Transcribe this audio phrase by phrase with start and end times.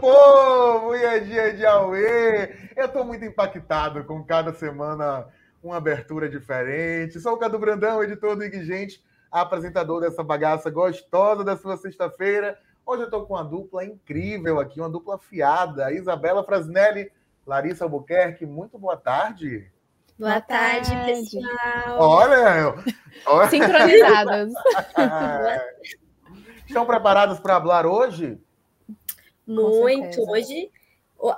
[0.00, 0.94] Povo!
[0.94, 2.72] E é dia de Aue!
[2.76, 5.26] Eu estou muito impactado com cada semana
[5.62, 7.20] uma abertura diferente.
[7.20, 12.58] Sou o Cadu Brandão, editor do Ig apresentador dessa bagaça gostosa da sua sexta-feira.
[12.86, 15.92] Hoje eu estou com uma dupla incrível aqui, uma dupla fiada.
[15.92, 17.10] Isabela Frasnelli,
[17.46, 19.70] Larissa Albuquerque, muito boa tarde.
[20.18, 21.98] Boa, boa tarde, tarde, pessoal.
[21.98, 22.74] Olha,
[23.26, 23.48] olha.
[23.48, 24.52] sincronizadas.
[26.66, 28.38] Estão preparados para falar hoje?
[29.46, 30.28] Muito.
[30.30, 30.70] Hoje,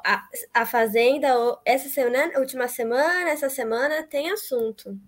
[0.05, 0.23] a,
[0.55, 1.29] a Fazenda,
[1.65, 4.99] essa semana, última semana, essa semana tem assunto.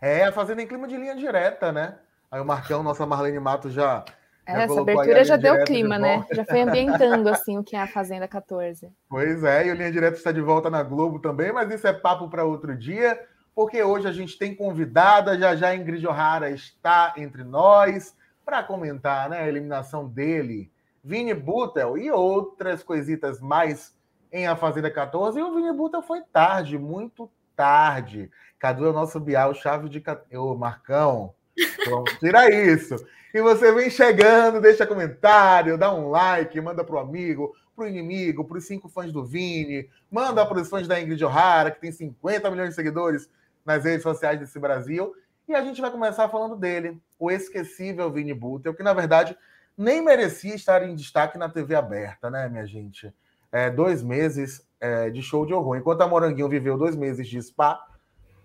[0.00, 1.98] É, a Fazenda em clima de linha direta, né?
[2.30, 4.04] Aí o Marcão, nossa Marlene Mato já.
[4.46, 6.24] É, essa abertura já deu clima, né?
[6.32, 8.92] Já foi ambientando assim o que é a Fazenda 14.
[9.08, 11.92] Pois é, e o Linha Direta está de volta na Globo também, mas isso é
[11.92, 13.18] papo para outro dia,
[13.54, 18.14] porque hoje a gente tem convidada, já já Ingrid O'Hara está entre nós
[18.44, 20.70] para comentar né, a eliminação dele,
[21.04, 23.94] Vini Butel e outras coisitas mais
[24.32, 25.38] em A Fazenda 14.
[25.38, 28.30] E o Vini Butel foi tarde, muito tarde.
[28.58, 30.02] Cadu é o nosso Bial, chave de.
[30.34, 31.34] Ô, Marcão,
[31.86, 32.96] vamos tirar isso.
[33.34, 38.66] E você vem chegando, deixa comentário, dá um like, manda pro amigo, pro inimigo, pros
[38.66, 42.70] cinco fãs do Vini, manda para os fãs da Ingrid O'Hara, que tem 50 milhões
[42.70, 43.28] de seguidores
[43.64, 45.14] nas redes sociais desse Brasil.
[45.46, 49.36] E a gente vai começar falando dele, o esquecível Vini Butel, que na verdade
[49.76, 53.12] nem merecia estar em destaque na TV aberta, né, minha gente?
[53.50, 55.76] É, dois meses é, de show de horror.
[55.76, 57.80] Enquanto a Moranguinho viveu dois meses de spa,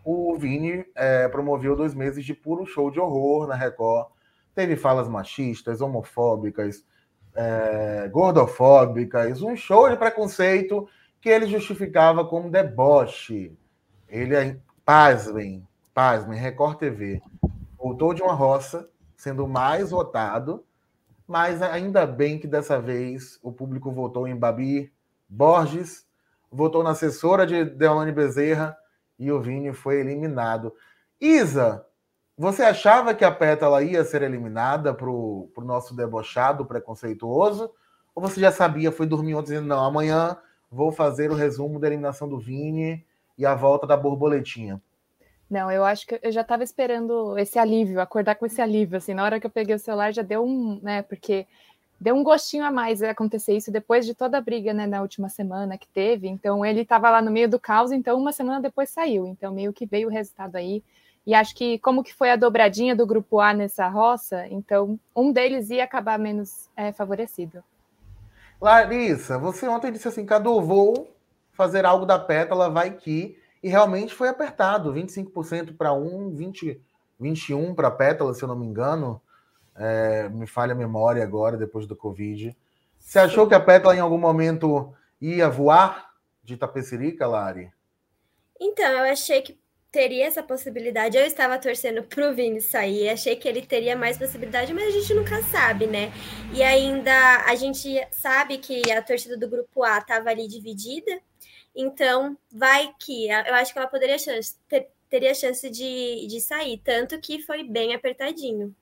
[0.03, 4.07] o Vini é, promoveu dois meses de puro show de horror na Record.
[4.55, 6.85] Teve falas machistas, homofóbicas,
[7.35, 10.88] é, gordofóbicas, um show de preconceito
[11.22, 13.57] que ele justificava como deboche.
[14.07, 17.22] Ele, pasmem, pasmem, Record TV,
[17.78, 20.63] voltou de uma roça, sendo mais votado,
[21.29, 24.91] mas ainda bem que dessa vez o público votou em Babi
[25.29, 26.07] Borges,
[26.51, 28.75] votou na assessora de Deolane Bezerra
[29.19, 30.73] e o Vini foi eliminado.
[31.22, 31.85] Isa,
[32.35, 37.69] você achava que a Pétala ia ser eliminada para o nosso debochado preconceituoso?
[38.16, 40.35] Ou você já sabia, foi dormir ontem dizendo, não, amanhã
[40.72, 43.06] vou fazer o resumo da eliminação do Vini
[43.38, 44.81] e a volta da borboletinha?
[45.50, 49.16] Não, eu acho que eu já estava esperando esse alívio, acordar com esse alívio, assim,
[49.16, 51.48] na hora que eu peguei o celular já deu um, né, porque
[52.00, 55.28] deu um gostinho a mais acontecer isso depois de toda a briga, né, na última
[55.28, 58.92] semana que teve, então ele estava lá no meio do caos, então uma semana depois
[58.92, 60.84] saiu, então meio que veio o resultado aí,
[61.26, 65.31] e acho que como que foi a dobradinha do grupo A nessa roça, então um
[65.31, 67.64] deles ia acabar menos é, favorecido.
[68.62, 71.12] Larissa, você ontem disse assim, Cadu, vou
[71.54, 76.81] fazer algo da pétala, vai que e realmente foi apertado, 25% para um, 20,
[77.20, 79.22] 21 para Pétala, se eu não me engano.
[79.75, 82.56] É, me falha a memória agora, depois do Covid.
[83.00, 86.09] Você achou que a Pétala em algum momento ia voar
[86.44, 87.72] de Tapecerica, Lari?
[88.59, 89.59] Então, eu achei que
[89.92, 91.18] teria essa possibilidade.
[91.18, 95.14] Eu estava torcendo pro Vini sair, achei que ele teria mais possibilidade, mas a gente
[95.14, 96.12] nunca sabe, né?
[96.53, 101.19] E ainda a gente sabe que a torcida do grupo A estava ali dividida,
[101.75, 106.78] então, vai que eu acho que ela poderia chance, ter, teria chance de, de sair,
[106.84, 108.75] tanto que foi bem apertadinho.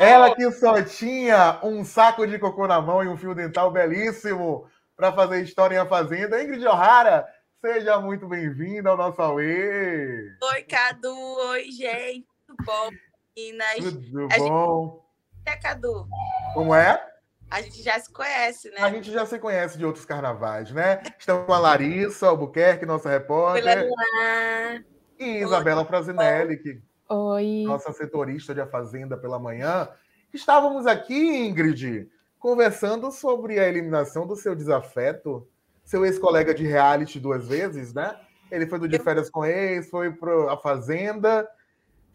[0.02, 4.68] ela que só tinha um saco de cocô na mão e um fio dental belíssimo
[4.96, 6.42] para fazer história em A Fazenda.
[6.42, 7.24] Ingrid O'Hara,
[7.60, 10.36] seja muito bem-vinda ao nosso Aue!
[10.42, 11.14] Oi, Cadu!
[11.50, 12.26] Oi, gente!
[12.44, 12.90] Tudo bom,
[13.36, 13.76] meninas?
[13.76, 15.01] Tudo bom?
[15.44, 16.06] É, Cadu?
[16.54, 17.04] Como é?
[17.50, 18.76] A gente já se conhece, né?
[18.78, 21.02] A gente já se conhece de outros carnavais, né?
[21.18, 23.88] Estamos com a Larissa Albuquerque, nossa repórter.
[23.90, 24.82] Olá.
[25.18, 27.64] E Isabela Frasinelli, que Oi.
[27.66, 29.88] nossa setorista de A Fazenda pela manhã.
[30.32, 32.08] Estávamos aqui, Ingrid,
[32.38, 35.46] conversando sobre a eliminação do seu desafeto,
[35.84, 38.18] seu ex-colega de reality duas vezes, né?
[38.50, 41.46] Ele foi do de férias com ex, foi para a Fazenda,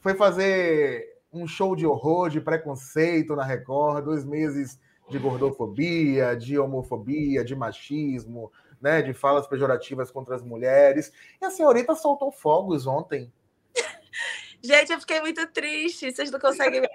[0.01, 4.79] foi fazer um show de horror, de preconceito na Record, dois meses
[5.09, 8.51] de gordofobia, de homofobia, de machismo,
[8.81, 11.11] né, de falas pejorativas contra as mulheres.
[11.41, 13.31] E a senhorita soltou fogos ontem.
[14.61, 16.11] Gente, eu fiquei muito triste.
[16.11, 16.81] Vocês não conseguem.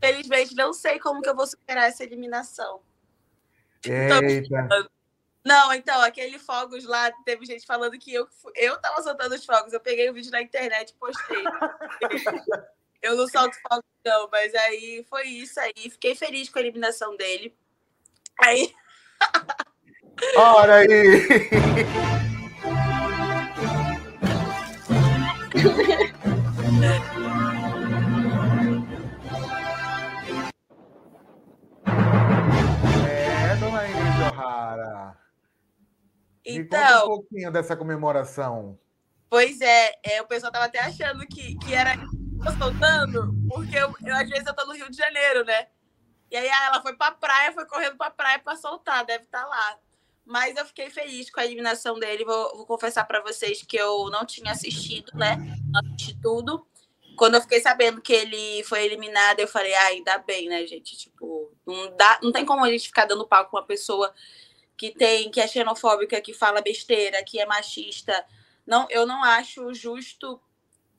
[0.00, 2.80] Felizmente, não sei como que eu vou superar essa eliminação.
[3.84, 4.88] Eita.
[5.48, 9.72] Não, então, aquele fogos lá, teve gente falando que eu, eu tava soltando os fogos.
[9.72, 11.42] Eu peguei o vídeo na internet e postei.
[13.00, 15.72] eu não solto fogos, não, mas aí foi isso aí.
[15.90, 17.56] Fiquei feliz com a eliminação dele.
[18.42, 18.74] Aí.
[20.36, 20.88] Olha aí!
[36.48, 38.78] Me conta Então, um pouquinho dessa comemoração.
[39.28, 41.94] pois é, é, o pessoal tava até achando que, que era
[42.58, 45.66] soltando, porque eu, eu, às vezes eu tô no Rio de Janeiro, né?
[46.30, 49.44] E aí ah, ela foi pra praia, foi correndo pra praia pra soltar, deve estar
[49.46, 49.78] lá.
[50.24, 52.22] Mas eu fiquei feliz com a eliminação dele.
[52.24, 55.36] Vou, vou confessar pra vocês que eu não tinha assistido, né?
[55.70, 56.66] Não assisti tudo.
[57.16, 60.98] Quando eu fiquei sabendo que ele foi eliminado, eu falei, ah, ainda bem, né, gente?
[60.98, 64.14] Tipo, não, dá, não tem como a gente ficar dando palco com uma pessoa
[64.78, 68.24] que tem, que é xenofóbica, que fala besteira, que é machista.
[68.64, 70.40] Não, eu não acho justo,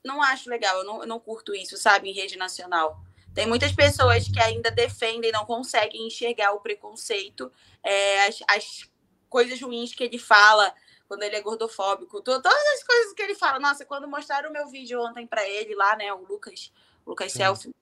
[0.03, 2.99] não acho legal, eu não, eu não curto isso, sabe, em rede nacional.
[3.33, 7.49] Tem muitas pessoas que ainda defendem, não conseguem enxergar o preconceito,
[7.81, 8.91] é, as, as
[9.29, 10.73] coisas ruins que ele fala
[11.07, 13.59] quando ele é gordofóbico, to- todas as coisas que ele fala.
[13.59, 16.73] Nossa, quando mostraram o meu vídeo ontem pra ele lá, né, o Lucas,
[17.05, 17.31] o Lucas.
[17.31, 17.73] Selfie,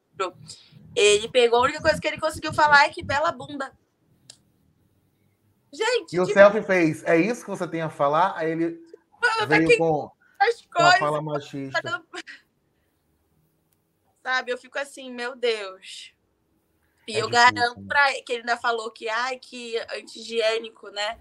[0.95, 3.75] ele pegou, a única coisa que ele conseguiu falar é que bela bunda.
[5.71, 8.33] Gente, E o Selfie fez, é isso que você tem a falar?
[8.37, 8.81] Aí ele
[9.47, 10.09] veio que com,
[10.39, 10.99] as com a coisas.
[10.99, 11.81] fala tá machista.
[11.83, 12.05] dando-
[14.23, 16.13] Sabe, eu fico assim, meu Deus.
[17.07, 17.85] E É eu difícil, garanto né?
[17.87, 21.19] pra ele que ele ainda falou que, ai, que anti-higiênico, né?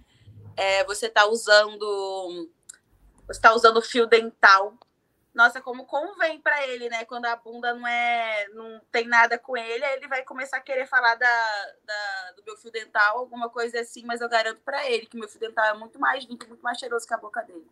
[0.56, 2.50] É, você tá usando.
[3.28, 4.76] Você tá usando fio dental.
[5.37, 7.05] Nossa, como convém pra ele, né?
[7.05, 8.49] Quando a bunda não é.
[8.55, 11.27] não tem nada com ele, aí ele vai começar a querer falar da,
[11.85, 15.29] da- do meu fio dental, alguma coisa assim, mas eu garanto pra ele que meu
[15.29, 17.67] fio dental é muito mais limpo, muito mais cheiroso que a boca dele.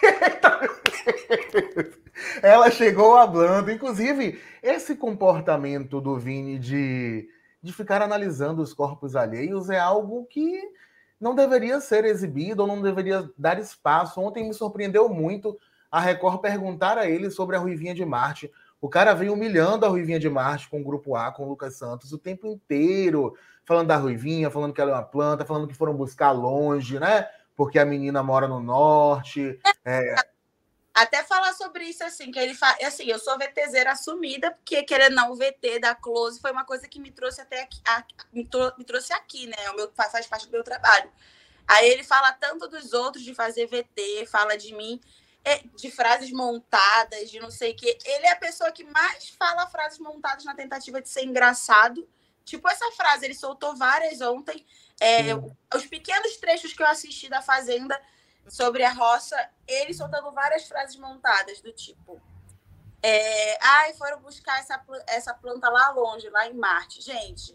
[2.42, 3.70] Ela chegou hablando.
[3.70, 7.28] Inclusive, esse comportamento do Vini de,
[7.62, 10.72] de ficar analisando os corpos alheios é algo que
[11.20, 14.22] não deveria ser exibido ou não deveria dar espaço.
[14.22, 15.58] Ontem me surpreendeu muito
[15.94, 18.50] a Record perguntar a ele sobre a Ruivinha de Marte.
[18.80, 21.76] O cara veio humilhando a Ruivinha de Marte com o Grupo A, com o Lucas
[21.76, 25.74] Santos, o tempo inteiro, falando da Ruivinha, falando que ela é uma planta, falando que
[25.74, 27.28] foram buscar longe, né?
[27.54, 29.56] Porque a menina mora no norte.
[29.84, 30.16] É,
[30.92, 32.76] Até falar sobre isso, assim, que ele fala.
[32.84, 36.88] Assim, eu sou VTZera assumida, porque querendo não, o VT da Close foi uma coisa
[36.88, 39.70] que me trouxe até aqui, a- me, trou- me trouxe aqui, né?
[39.72, 41.08] O meu, faz parte do meu trabalho.
[41.68, 45.23] Aí ele fala tanto dos outros de fazer VT, fala de mim, é,
[45.76, 47.98] de frases montadas, de não sei o quê.
[48.04, 52.08] Ele é a pessoa que mais fala frases montadas na tentativa de ser engraçado.
[52.44, 54.64] Tipo essa frase, ele soltou várias ontem.
[55.00, 55.34] É,
[55.74, 58.00] os pequenos trechos que eu assisti da Fazenda
[58.48, 59.36] sobre a roça,
[59.66, 62.20] ele soltando várias frases montadas, do tipo.
[63.02, 67.02] É, Ai, foram buscar essa, essa planta lá longe, lá em Marte.
[67.02, 67.54] Gente,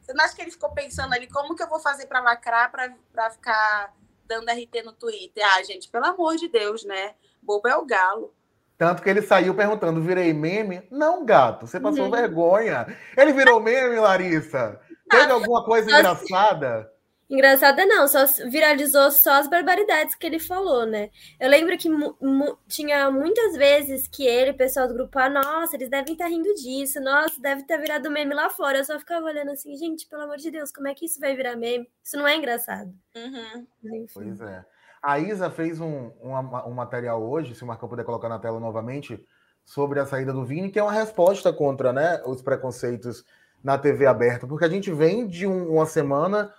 [0.00, 2.70] você não acha que ele ficou pensando ali como que eu vou fazer para lacrar
[2.70, 3.94] para ficar
[4.26, 5.44] dando RT no Twitter?
[5.54, 7.14] Ah, gente, pelo amor de Deus, né?
[7.42, 8.34] Bobo é o galo.
[8.76, 10.82] Tanto que ele saiu perguntando: virei meme?
[10.90, 12.10] Não, gato, você passou Uhum.
[12.10, 12.86] vergonha.
[13.16, 14.80] Ele virou meme, Larissa?
[15.08, 16.90] Teve alguma coisa engraçada?
[17.34, 21.10] Engraçada não, só viralizou só as barbaridades que ele falou, né?
[21.40, 25.28] Eu lembro que mu- mu- tinha muitas vezes que ele, o pessoal do grupo, ah,
[25.28, 28.78] nossa, eles devem estar rindo disso, nossa, deve ter virado meme lá fora.
[28.78, 31.34] Eu só ficava olhando assim, gente, pelo amor de Deus, como é que isso vai
[31.34, 31.88] virar meme?
[32.04, 32.94] Isso não é engraçado.
[33.16, 33.66] Uhum.
[34.14, 34.64] Pois é.
[35.02, 36.32] A Isa fez um, um,
[36.68, 39.20] um material hoje, se o Marcão puder colocar na tela novamente,
[39.64, 43.24] sobre a saída do Vini, que é uma resposta contra né, os preconceitos
[43.62, 46.52] na TV aberta, porque a gente vem de um- uma semana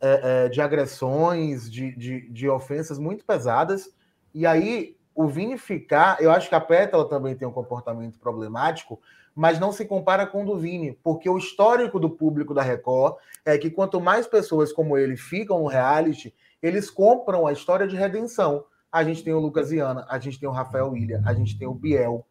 [0.00, 3.94] é, é, de agressões, de, de, de ofensas muito pesadas,
[4.34, 9.00] e aí o Vini ficar, eu acho que a Pétala também tem um comportamento problemático,
[9.34, 13.16] mas não se compara com o do Vini, porque o histórico do público da Record
[13.44, 17.96] é que quanto mais pessoas como ele ficam no reality, eles compram a história de
[17.96, 18.64] redenção.
[18.92, 21.66] A gente tem o Lucas Viana, a gente tem o Rafael Ilha, a gente tem
[21.66, 22.26] o Biel,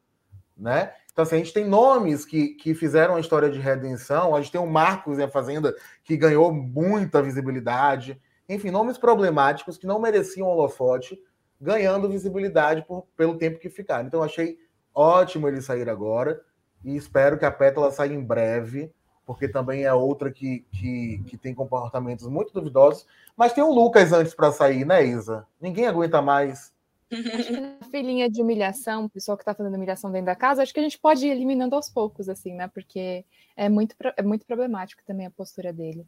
[0.57, 0.93] né?
[1.19, 4.53] Então, assim, a gente tem nomes que, que fizeram a história de redenção, a gente
[4.53, 8.17] tem o Marcos e a Fazenda, que ganhou muita visibilidade.
[8.47, 11.21] Enfim, nomes problemáticos que não mereciam holofote,
[11.59, 14.07] ganhando visibilidade por, pelo tempo que ficaram.
[14.07, 14.59] Então, achei
[14.95, 16.39] ótimo ele sair agora
[16.85, 18.89] e espero que a Pétala saia em breve,
[19.25, 23.05] porque também é outra que, que, que tem comportamentos muito duvidosos.
[23.35, 25.45] Mas tem o Lucas antes para sair, né, Isa?
[25.59, 26.71] Ninguém aguenta mais.
[27.11, 30.79] Na filinha de humilhação, o pessoal que está fazendo humilhação dentro da casa, acho que
[30.79, 32.67] a gente pode ir eliminando aos poucos, assim, né?
[32.67, 33.25] Porque
[33.57, 36.05] é muito, é muito problemático também a postura dele.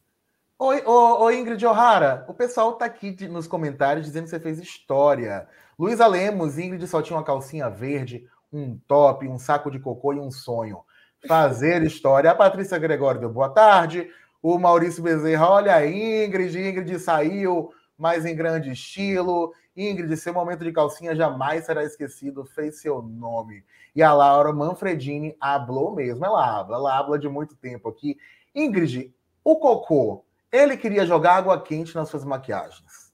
[0.60, 4.40] Oi, ô, ô Ingrid O'Hara, o pessoal tá aqui de- nos comentários dizendo que você
[4.40, 5.48] fez história.
[5.78, 10.20] Luísa Lemos, Ingrid só tinha uma calcinha verde, um top, um saco de cocô e
[10.20, 10.82] um sonho.
[11.28, 12.30] Fazer história.
[12.30, 14.08] A Patrícia Gregório deu boa tarde.
[14.40, 19.54] O Maurício Bezerra, olha a Ingrid, Ingrid saiu, mas em grande estilo.
[19.78, 23.64] Ingrid, seu momento de calcinha jamais será esquecido, fez seu nome.
[23.96, 28.18] E a Laura Manfredini hablou mesmo, ela habla, ela habla de muito tempo aqui.
[28.56, 33.14] Ingrid, o Cocô, ele queria jogar água quente nas suas maquiagens.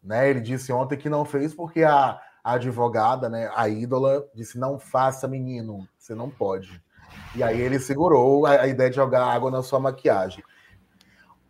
[0.00, 0.30] Né?
[0.30, 4.78] Ele disse ontem que não fez porque a, a advogada, né, a ídola, disse: não
[4.78, 6.80] faça, menino, você não pode.
[7.34, 10.44] E aí ele segurou a, a ideia de jogar água na sua maquiagem.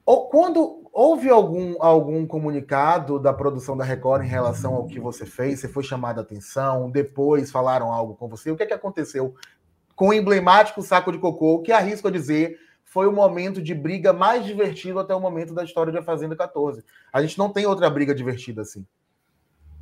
[0.04, 5.24] Ou quando houve algum, algum comunicado da produção da Record em relação ao que você
[5.24, 5.60] fez?
[5.60, 6.90] Você foi chamada a atenção?
[6.90, 8.50] Depois falaram algo com você?
[8.50, 9.34] O que é que aconteceu
[9.96, 14.12] com o emblemático saco de cocô, que arrisco a dizer foi o momento de briga
[14.12, 16.84] mais divertido até o momento da história de A Fazenda 14.
[17.10, 18.86] A gente não tem outra briga divertida assim.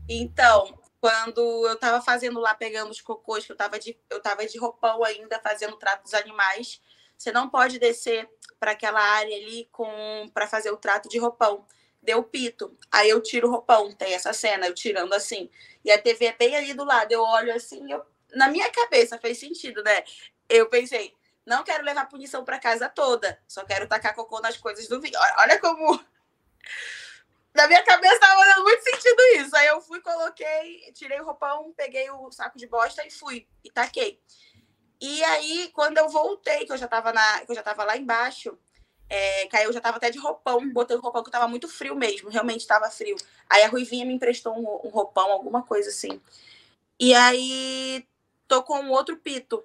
[0.09, 4.47] Então, quando eu estava fazendo lá, pegando os cocôs, que eu estava de, eu tava
[4.47, 6.81] de roupão ainda, fazendo trato dos animais,
[7.21, 8.27] você não pode descer
[8.59, 11.67] para aquela área ali com para fazer o trato de roupão.
[12.03, 12.75] Deu pito.
[12.91, 15.51] Aí eu tiro o roupão, tem essa cena, eu tirando assim.
[15.85, 17.13] E a TV é bem ali do lado.
[17.13, 20.03] Eu olho assim, eu, na minha cabeça fez sentido, né?
[20.49, 24.89] Eu pensei, não quero levar punição para casa toda, só quero tacar cocô nas coisas
[24.89, 25.19] do vinho.
[25.41, 26.03] Olha como
[27.53, 29.55] na minha cabeça estava dando muito sentido isso.
[29.57, 33.71] Aí eu fui, coloquei, tirei o roupão, peguei o saco de bosta e fui, e
[33.71, 34.19] taquei.
[35.01, 37.97] E aí, quando eu voltei, que eu já estava na, que eu já tava lá
[37.97, 38.57] embaixo,
[39.09, 41.67] é, que aí eu já estava até de roupão, botei o roupão que estava muito
[41.69, 43.17] frio mesmo, realmente estava frio.
[43.49, 46.21] Aí a Ruivinha me emprestou um, um, roupão, alguma coisa assim.
[46.99, 48.07] E aí
[48.47, 49.65] tocou um outro pito.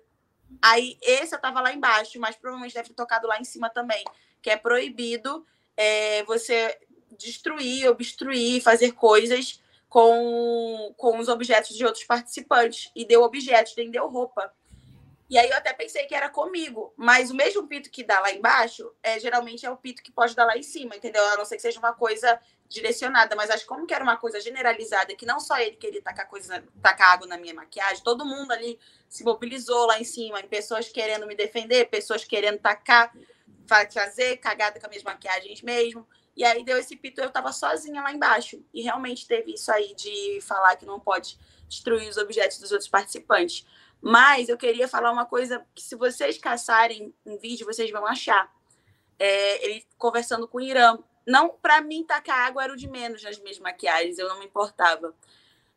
[0.62, 4.04] Aí esse eu tava lá embaixo, mas provavelmente deve ter tocado lá em cima também,
[4.42, 5.46] que é proibido
[5.78, 6.80] é, você
[7.18, 12.90] destruir, obstruir, fazer coisas com, com os objetos de outros participantes.
[12.96, 14.52] E deu objetos, nem deu roupa.
[15.28, 18.32] E aí eu até pensei que era comigo, mas o mesmo pito que dá lá
[18.32, 21.24] embaixo, é, geralmente é o pito que pode dar lá em cima, entendeu?
[21.30, 22.40] A não ser que seja uma coisa
[22.70, 26.02] direcionada, mas acho que como que era uma coisa generalizada, que não só ele queria
[26.02, 28.80] tacar, coisa, tacar água na minha maquiagem, todo mundo ali
[29.10, 33.12] se mobilizou lá em cima, pessoas querendo me defender, pessoas querendo tacar,
[33.68, 36.08] fazer cagada com as minhas maquiagens mesmo.
[36.36, 38.62] E aí deu esse pito, eu tava sozinha lá embaixo.
[38.74, 42.90] E realmente teve isso aí de falar que não pode destruir os objetos dos outros
[42.90, 43.66] participantes.
[44.02, 48.54] Mas eu queria falar uma coisa que se vocês caçarem um vídeo, vocês vão achar.
[49.18, 50.98] É, ele conversando com o Irã.
[51.26, 54.46] Não, para mim, tacar água era o de menos nas minhas maquiagens, eu não me
[54.46, 55.16] importava.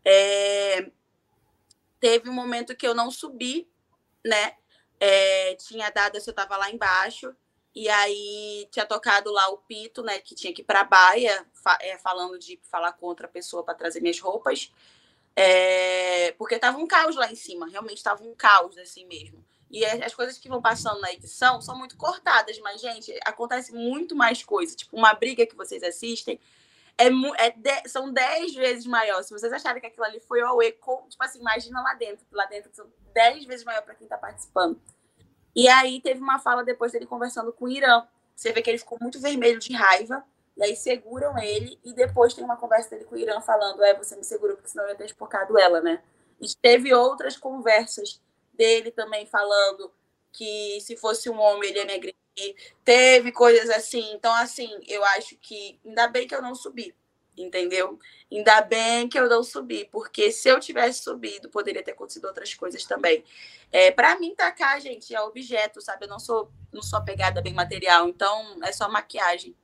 [0.05, 0.91] É,
[1.99, 3.69] teve um momento que eu não subi,
[4.25, 4.57] né?
[5.01, 7.35] É, tinha dado, eu estava lá embaixo,
[7.75, 10.19] e aí tinha tocado lá o pito, né?
[10.19, 13.63] Que tinha que ir para a baia, fa é, falando de falar com outra pessoa
[13.63, 14.73] para trazer minhas roupas.
[15.35, 19.45] É, porque tava um caos lá em cima, realmente tava um caos assim mesmo.
[19.71, 24.17] E as coisas que vão passando na edição são muito cortadas, mas, gente, acontece muito
[24.17, 24.75] mais coisa.
[24.75, 26.41] Tipo, uma briga que vocês assistem
[26.97, 27.07] é,
[27.37, 29.23] é de, são dez vezes maior.
[29.23, 32.27] Se vocês acharem que aquilo ali foi ao eco, tipo assim, imagina lá dentro.
[32.33, 34.81] Lá dentro são dez vezes maior para quem tá participando.
[35.55, 38.07] E aí teve uma fala depois dele conversando com o Irã.
[38.35, 40.25] Você vê que ele ficou muito vermelho de raiva.
[40.59, 41.79] E aí seguram ele.
[41.85, 44.71] E depois tem uma conversa dele com o Irã falando: É, você me segurou, porque
[44.71, 46.03] senão eu ia ter espocado ela, né?
[46.41, 48.21] E teve outras conversas
[48.53, 49.93] dele também falando
[50.33, 52.75] que se fosse um homem ele ia me agredir.
[52.85, 54.13] Teve coisas assim.
[54.13, 56.95] Então, assim, eu acho que ainda bem que eu não subi
[57.43, 57.99] entendeu?
[58.31, 62.53] Ainda bem que eu não subi, porque se eu tivesse subido, poderia ter acontecido outras
[62.55, 63.25] coisas também.
[63.71, 66.05] É, para mim, tacar, gente, é objeto, sabe?
[66.05, 69.55] Eu não sou, não sou pegada bem material, então é só maquiagem.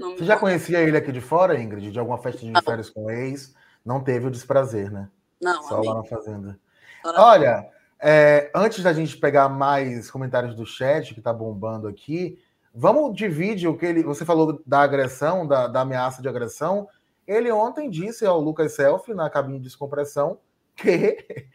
[0.00, 1.90] Você já conhecia ele aqui de fora, Ingrid?
[1.90, 3.54] De alguma festa de férias com ex?
[3.84, 5.08] Não teve o desprazer, né?
[5.40, 6.58] Não, Só lá na fazenda.
[7.04, 12.38] Olha, é, antes da gente pegar mais comentários do chat, que tá bombando aqui,
[12.74, 14.02] vamos dividir o que ele.
[14.02, 16.88] Você falou da agressão, da, da ameaça de agressão.
[17.26, 20.38] Ele ontem disse ao Lucas Selfie, na cabine de descompressão,
[20.76, 21.46] que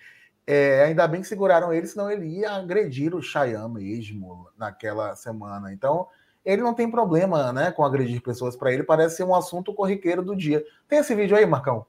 [0.48, 5.74] é, ainda bem que seguraram ele, senão ele ia agredir o Cheyenne mesmo naquela semana.
[5.74, 6.08] Então,
[6.46, 10.22] ele não tem problema né, com agredir pessoas para ele, parece ser um assunto corriqueiro
[10.22, 10.64] do dia.
[10.88, 11.86] Tem esse vídeo aí, Marcão?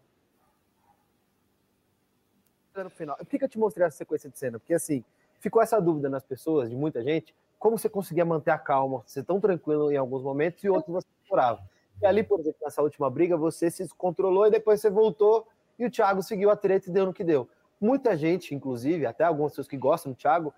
[2.75, 3.17] No final.
[3.17, 4.59] Por que eu te mostrei essa sequência de cena?
[4.59, 5.05] Porque assim,
[5.41, 9.25] ficou essa dúvida nas pessoas, de muita gente, como você conseguia manter a calma, ser
[9.25, 11.61] tão tranquilo em alguns momentos e outros você chorava.
[12.01, 15.47] E ali, por exemplo, nessa última briga, você se descontrolou e depois você voltou
[15.79, 17.49] e o Thiago seguiu a treta e deu no que deu.
[17.81, 20.53] Muita gente, inclusive, até algumas pessoas que gostam do Thiago,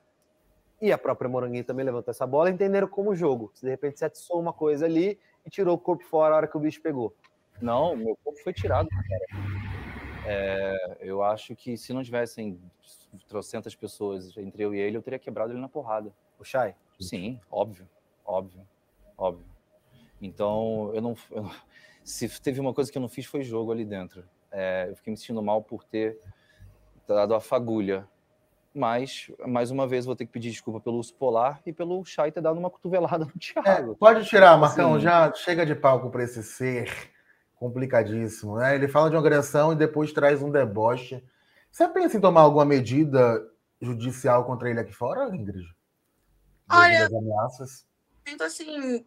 [0.81, 3.51] e a própria Moranguinho também levantou essa bola, entenderam como jogo.
[3.55, 6.47] Se de repente você atiçou uma coisa ali e tirou o corpo fora a hora
[6.47, 7.15] que o bicho pegou.
[7.61, 8.89] Não, meu corpo foi tirado.
[10.27, 12.61] É, eu acho que se não tivessem
[13.29, 16.13] trocentas pessoas entre eu e ele, eu teria quebrado ele na porrada.
[16.39, 16.75] O Chay?
[17.01, 17.89] Sim, óbvio,
[18.25, 18.67] óbvio,
[19.17, 19.47] óbvio.
[20.21, 21.51] Então, eu não, eu
[22.09, 24.25] se teve uma coisa que eu não fiz foi jogo ali dentro.
[24.51, 26.19] É, eu fiquei me sentindo mal por ter
[27.07, 28.09] dado a fagulha.
[28.79, 32.31] Mas, mais uma vez, vou ter que pedir desculpa pelo urso polar e pelo Chay
[32.31, 33.93] ter dado uma cotovelada no Thiago.
[33.93, 36.89] É, pode tirar, Marcão, assim, já chega de palco para esse ser
[37.57, 38.57] complicadíssimo.
[38.57, 38.77] Né?
[38.77, 41.21] Ele fala de uma agressão e depois traz um deboche.
[41.73, 43.45] Você pensa em tomar alguma medida
[43.83, 45.67] judicial contra ele aqui fora, Ingrid?
[46.71, 47.85] Olha, ameaças?
[48.29, 49.05] sinto assim,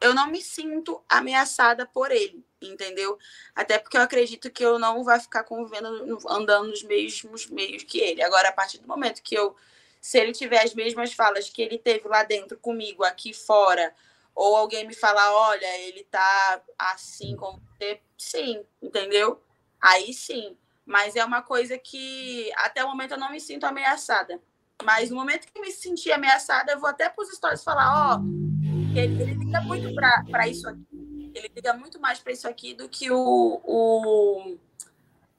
[0.00, 3.18] eu não me sinto ameaçada por ele, entendeu?
[3.54, 7.98] Até porque eu acredito que eu não vou ficar convivendo, andando nos mesmos meios que
[7.98, 8.22] ele.
[8.22, 9.56] Agora, a partir do momento que eu,
[10.00, 13.94] se ele tiver as mesmas falas que ele teve lá dentro comigo, aqui fora,
[14.34, 19.40] ou alguém me falar, olha, ele tá assim como você, sim, entendeu?
[19.80, 20.56] Aí sim.
[20.84, 24.40] Mas é uma coisa que até o momento eu não me sinto ameaçada.
[24.84, 28.14] Mas no momento que eu me sentir ameaçada, eu vou até para os stories falar,
[28.14, 31.32] ó, oh, ele, ele liga muito para isso aqui.
[31.34, 34.56] Ele liga muito mais para isso aqui do que o, o,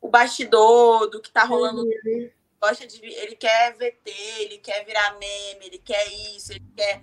[0.02, 1.84] o bastidor, do que tá rolando.
[1.84, 2.30] Uhum.
[2.62, 7.02] Gosta de, ele quer VT, ele quer virar meme, ele quer isso, ele quer,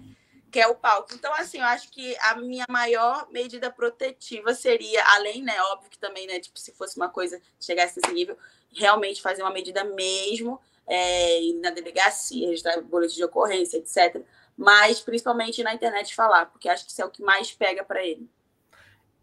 [0.50, 1.14] quer o palco.
[1.14, 5.99] Então, assim, eu acho que a minha maior medida protetiva seria, além, né, óbvio que
[5.99, 8.37] também, né, tipo, se fosse uma coisa, chegasse nesse nível,
[8.75, 14.22] realmente fazer uma medida mesmo é, na delegacia, registrar boletim de ocorrência, etc.
[14.56, 18.04] Mas principalmente na internet falar, porque acho que isso é o que mais pega para
[18.04, 18.28] ele.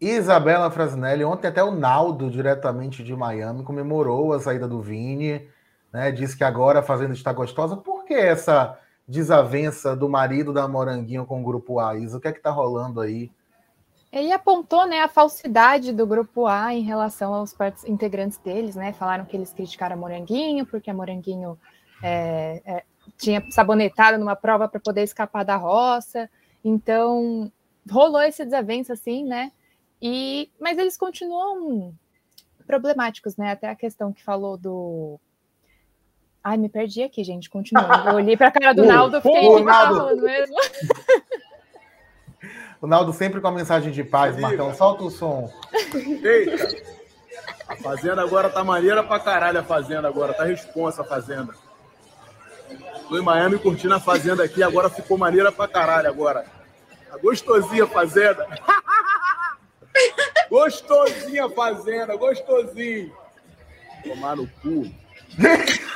[0.00, 5.46] Isabela Frasnelli, ontem até o Naldo, diretamente de Miami, comemorou a saída do Vini,
[5.92, 6.10] né?
[6.10, 7.76] Disse que agora a Fazenda está gostosa.
[7.76, 12.16] Por que essa desavença do marido da Moranguinho com o grupo A, Isa?
[12.16, 13.30] O que é que tá rolando aí?
[14.12, 17.54] Ele apontou né, a falsidade do grupo A em relação aos
[17.86, 18.92] integrantes deles, né?
[18.92, 21.56] Falaram que eles criticaram a Moranguinho, porque a Moranguinho
[22.02, 22.84] é, é,
[23.16, 26.28] tinha sabonetado numa prova para poder escapar da roça.
[26.64, 27.52] Então,
[27.88, 29.52] rolou esse desavenço, assim, né?
[30.02, 31.94] E, mas eles continuam
[32.66, 33.52] problemáticos, né?
[33.52, 35.20] Até a questão que falou do.
[36.42, 37.50] Ai, me perdi aqui, gente.
[37.50, 38.04] Continua.
[38.06, 40.22] Eu olhei para a cara do Naldo, fiquei o Naldo.
[40.22, 40.56] mesmo.
[42.80, 44.74] O Naldo sempre com a mensagem de paz, Marcão.
[44.74, 45.52] Solta o som.
[46.22, 47.00] Eita!
[47.68, 50.32] A fazenda agora tá maneira pra caralho a fazenda agora.
[50.32, 51.54] Tá responsa a fazenda.
[53.08, 56.46] Tô em Miami curtindo a fazenda aqui, agora ficou maneira pra caralho agora.
[57.10, 58.46] Tá gostosinha a fazenda.
[60.48, 63.12] gostosinha a fazenda, gostosinho.
[64.04, 64.90] Tomar no cu.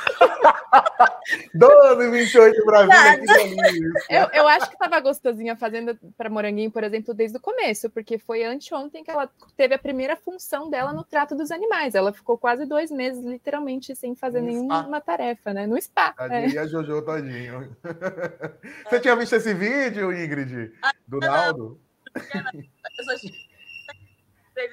[1.53, 3.93] 12, 28 Brasília.
[4.09, 7.89] Eu, eu acho que estava gostosinha a Fazenda para Moranguinho, por exemplo, desde o começo,
[7.89, 11.95] porque foi anteontem que ela teve a primeira função dela no trato dos animais.
[11.95, 15.01] Ela ficou quase dois meses, literalmente, sem fazer no nenhuma spa.
[15.01, 15.65] tarefa, né?
[15.65, 16.13] No spa.
[16.13, 16.67] Tadinha, é.
[16.67, 17.75] Jojo, tadinho.
[18.89, 20.71] Você tinha visto esse vídeo, Ingrid?
[21.07, 21.79] Do Naldo?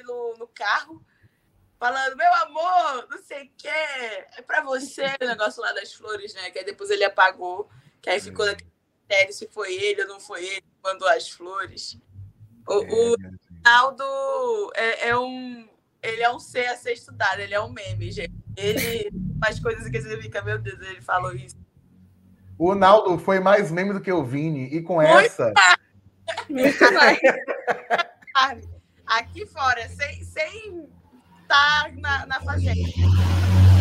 [0.07, 1.03] No, no carro
[1.83, 3.69] falando, meu amor, não sei o quê,
[4.37, 6.49] é pra você o negócio lá das flores, né?
[6.53, 7.69] Que aí depois ele apagou,
[8.01, 11.29] que aí ficou naquele mistério se foi ele ou não foi ele que mandou as
[11.29, 11.99] flores.
[12.69, 13.17] O, é, o
[13.65, 14.05] Ronaldo
[14.77, 15.69] é, é, um.
[16.01, 18.33] Ele é um ser a ser estudado, ele é um meme, gente.
[18.57, 19.11] Ele
[19.45, 21.57] faz coisas que você fica, meu Deus, ele falou isso.
[22.57, 25.53] O Naldo foi mais meme do que o Vini, e com Muito essa.
[29.05, 30.89] Aqui fora, sem, sem
[31.53, 32.81] tá na, na fazenda.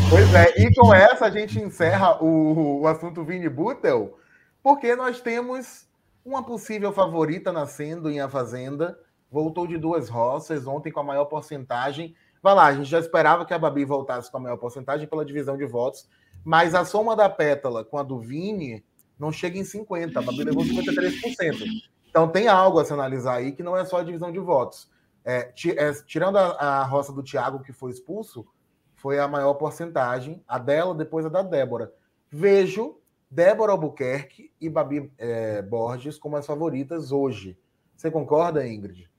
[0.10, 4.18] Pois é, e com essa a gente encerra o, o assunto Vini Butel,
[4.62, 5.88] porque nós temos
[6.26, 9.00] uma possível favorita nascendo em A Fazenda.
[9.32, 12.14] Voltou de duas roças, ontem com a maior porcentagem.
[12.44, 15.24] Vai lá, a gente já esperava que a Babi voltasse com a maior porcentagem pela
[15.24, 16.10] divisão de votos,
[16.44, 18.84] mas a soma da Pétala com a do Vini
[19.18, 20.18] não chega em 50%.
[20.18, 21.64] A Babi levou 53%.
[22.10, 24.90] Então tem algo a se analisar aí que não é só a divisão de votos.
[25.24, 28.48] É, é, tirando a, a roça do Thiago, que foi expulso,
[28.96, 31.94] foi a maior porcentagem, a dela, depois a da Débora.
[32.30, 37.58] Vejo Débora Albuquerque e Babi é, Borges como as favoritas hoje.
[37.96, 39.10] Você concorda, Ingrid?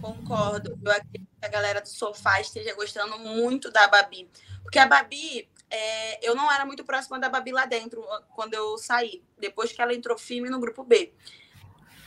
[0.00, 0.78] Concordo.
[0.82, 4.28] Eu acredito que a galera do sofá esteja gostando muito da Babi.
[4.62, 8.02] Porque a Babi, é, eu não era muito próxima da Babi lá dentro
[8.34, 9.22] quando eu saí.
[9.38, 11.12] Depois que ela entrou firme no grupo B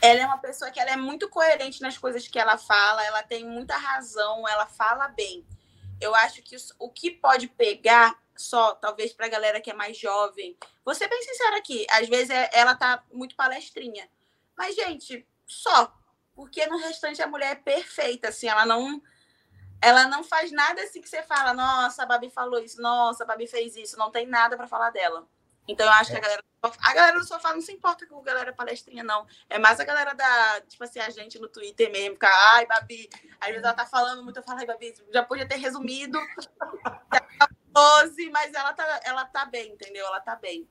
[0.01, 3.23] ela é uma pessoa que ela é muito coerente nas coisas que ela fala, ela
[3.23, 5.45] tem muita razão, ela fala bem.
[5.99, 9.97] Eu acho que o que pode pegar só, talvez para a galera que é mais
[9.97, 10.55] jovem,
[10.85, 14.07] vou ser bem sincera aqui, às vezes é, ela tá muito palestrinha.
[14.55, 15.93] Mas, gente, só.
[16.35, 19.01] Porque no restante a mulher é perfeita, assim, ela não.
[19.81, 23.27] Ela não faz nada assim que você fala, nossa, a Babi falou isso, nossa, a
[23.27, 25.27] Babi fez isso, não tem nada para falar dela.
[25.67, 26.13] Então eu acho é.
[26.13, 29.25] que a galera, a galera do sofá não se importa com a galera palestrinha, não.
[29.49, 33.09] É mais a galera da, tipo assim, a gente no Twitter mesmo, ficar, ai, Babi,
[33.39, 36.17] às vezes ela tá falando muito, eu falo, ai, Babi, já podia ter resumido
[37.67, 40.05] 12, mas ela tá, ela tá bem, entendeu?
[40.05, 40.67] Ela tá bem.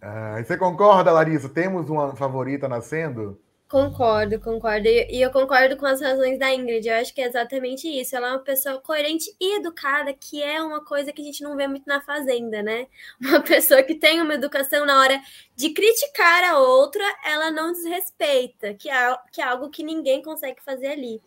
[0.00, 1.48] Ah, você concorda, Larissa?
[1.48, 3.40] Temos uma favorita nascendo?
[3.68, 4.86] Concordo, concordo.
[4.86, 6.88] E eu concordo com as razões da Ingrid.
[6.88, 8.14] Eu acho que é exatamente isso.
[8.14, 11.56] Ela é uma pessoa coerente e educada, que é uma coisa que a gente não
[11.56, 12.86] vê muito na Fazenda, né?
[13.20, 15.20] Uma pessoa que tem uma educação na hora
[15.56, 20.62] de criticar a outra, ela não desrespeita, que é, que é algo que ninguém consegue
[20.62, 21.20] fazer ali.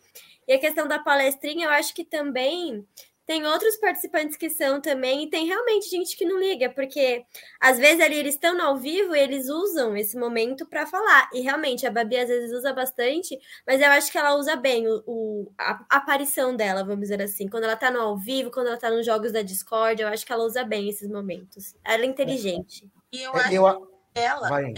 [0.48, 2.86] E a questão da palestrinha, eu acho que também
[3.30, 7.24] tem outros participantes que são também, e tem realmente gente que não liga, porque
[7.60, 11.30] às vezes ali eles estão no ao vivo e eles usam esse momento para falar.
[11.32, 14.88] E realmente a Babi às vezes usa bastante, mas eu acho que ela usa bem
[14.88, 17.46] o, o a, a, aparição dela, vamos dizer assim.
[17.46, 20.26] Quando ela tá no ao vivo, quando ela tá nos jogos da Discord, eu acho
[20.26, 21.76] que ela usa bem esses momentos.
[21.84, 22.90] Ela é inteligente.
[23.12, 23.80] E eu é, acho eu...
[24.12, 24.48] que ela.
[24.48, 24.74] Vai.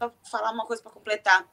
[0.00, 1.46] Vou falar uma coisa para completar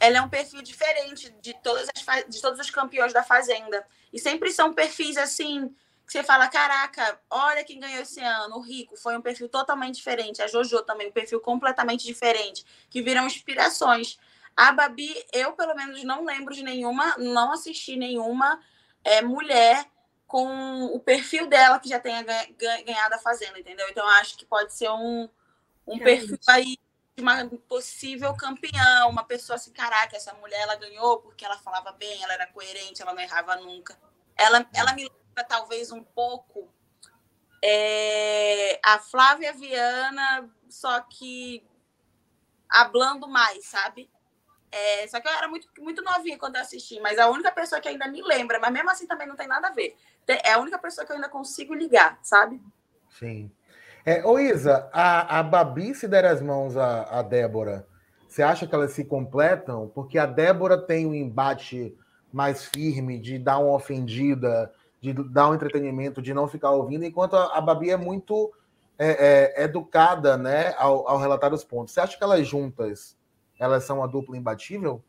[0.00, 3.86] ela é um perfil diferente de todas as de todos os campeões da fazenda.
[4.10, 5.68] E sempre são perfis assim
[6.06, 8.96] que você fala caraca olha quem ganhou esse ano o Rico.
[8.96, 10.40] Foi um perfil totalmente diferente.
[10.40, 14.18] A Jojo também um perfil completamente diferente que viram inspirações.
[14.56, 18.58] A Babi eu pelo menos não lembro de nenhuma não assisti nenhuma
[19.04, 19.86] é, mulher
[20.26, 23.86] com o perfil dela que já tenha ganhado a fazenda entendeu?
[23.90, 25.28] Então acho que pode ser um
[25.86, 26.78] um perfil aí
[27.18, 32.22] uma possível campeã, uma pessoa assim, caraca, essa mulher ela ganhou porque ela falava bem,
[32.22, 33.98] ela era coerente, ela não errava nunca.
[34.36, 36.72] Ela, ela me lembra talvez um pouco
[37.62, 41.62] é, a Flávia Viana, só que
[42.68, 44.10] hablando mais, sabe?
[44.72, 47.80] É, só que eu era muito, muito novinha quando eu assisti, mas a única pessoa
[47.80, 49.96] que ainda me lembra, mas mesmo assim também não tem nada a ver.
[50.26, 52.60] É a única pessoa que eu ainda consigo ligar, sabe?
[53.08, 53.50] Sim.
[54.04, 57.86] É, ô Isa, a, a Babi se der as mãos a, a Débora,
[58.26, 59.90] você acha que elas se completam?
[59.94, 61.94] Porque a Débora tem um embate
[62.32, 67.34] mais firme de dar uma ofendida, de dar um entretenimento, de não ficar ouvindo, enquanto
[67.34, 68.52] a, a Babi é muito
[68.98, 71.92] é, é, educada né, ao, ao relatar os pontos.
[71.92, 73.18] Você acha que elas juntas
[73.58, 75.02] elas são uma dupla imbatível?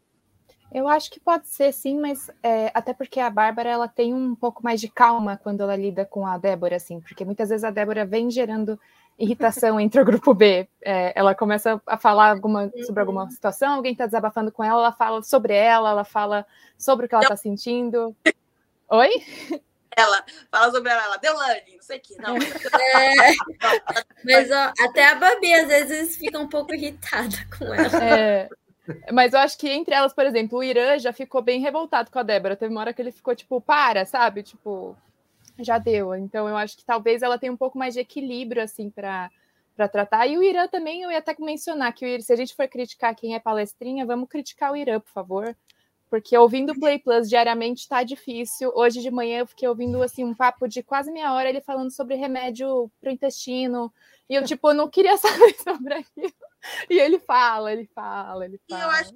[0.74, 4.34] Eu acho que pode ser sim, mas é, até porque a Bárbara ela tem um
[4.34, 7.72] pouco mais de calma quando ela lida com a Débora, assim, porque muitas vezes a
[7.72, 8.80] Débora vem gerando
[9.20, 10.68] irritação entre o grupo B.
[10.82, 13.30] É, ela começa a falar alguma, sobre alguma uhum.
[13.30, 16.46] situação, alguém está desabafando com ela, ela fala sobre ela, ela fala
[16.78, 18.16] sobre o que ela está sentindo.
[18.90, 19.10] Oi?
[19.96, 22.38] Ela fala sobre ela, ela Deolane, não sei o que, não.
[22.38, 23.34] É,
[24.24, 28.04] mas ó, até a Babi às vezes fica um pouco irritada com ela.
[28.04, 28.50] É,
[29.12, 32.20] mas eu acho que entre elas, por exemplo, o Irã já ficou bem revoltado com
[32.20, 32.56] a Débora.
[32.56, 34.44] Teve uma hora que ele ficou tipo, para, sabe?
[34.44, 34.96] Tipo,
[35.60, 36.16] já deu.
[36.16, 39.30] Então eu acho que talvez ela tenha um pouco mais de equilíbrio, assim, para
[39.76, 40.28] para tratar.
[40.28, 43.16] E o Irã também, eu ia até mencionar que Irã, se a gente for criticar
[43.16, 45.56] quem é palestrinha, vamos criticar o Irã, por favor.
[46.10, 48.72] Porque ouvindo o Play Plus diariamente tá difícil.
[48.76, 51.90] Hoje de manhã eu fiquei ouvindo assim um papo de quase meia hora ele falando
[51.90, 53.92] sobre remédio para o intestino.
[54.30, 56.34] E eu, tipo, não queria saber sobre aquilo.
[56.90, 58.82] E ele fala, ele fala, ele fala.
[58.82, 59.14] E eu acho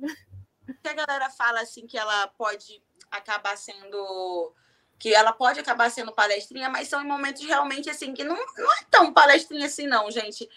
[0.82, 2.82] que a galera fala assim que ela pode
[3.12, 4.54] acabar sendo
[4.98, 8.74] que ela pode acabar sendo palestrinha, mas são em momentos realmente assim que não, não
[8.74, 10.50] é tão palestrinha assim não, gente.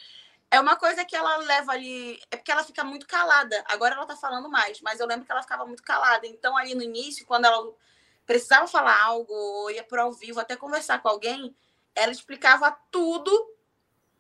[0.51, 3.63] É uma coisa que ela leva ali, é porque ela fica muito calada.
[3.67, 6.27] Agora ela tá falando mais, mas eu lembro que ela ficava muito calada.
[6.27, 7.71] Então ali no início, quando ela
[8.25, 11.55] precisava falar algo, ou ia para ao vivo, até conversar com alguém,
[11.95, 13.31] ela explicava tudo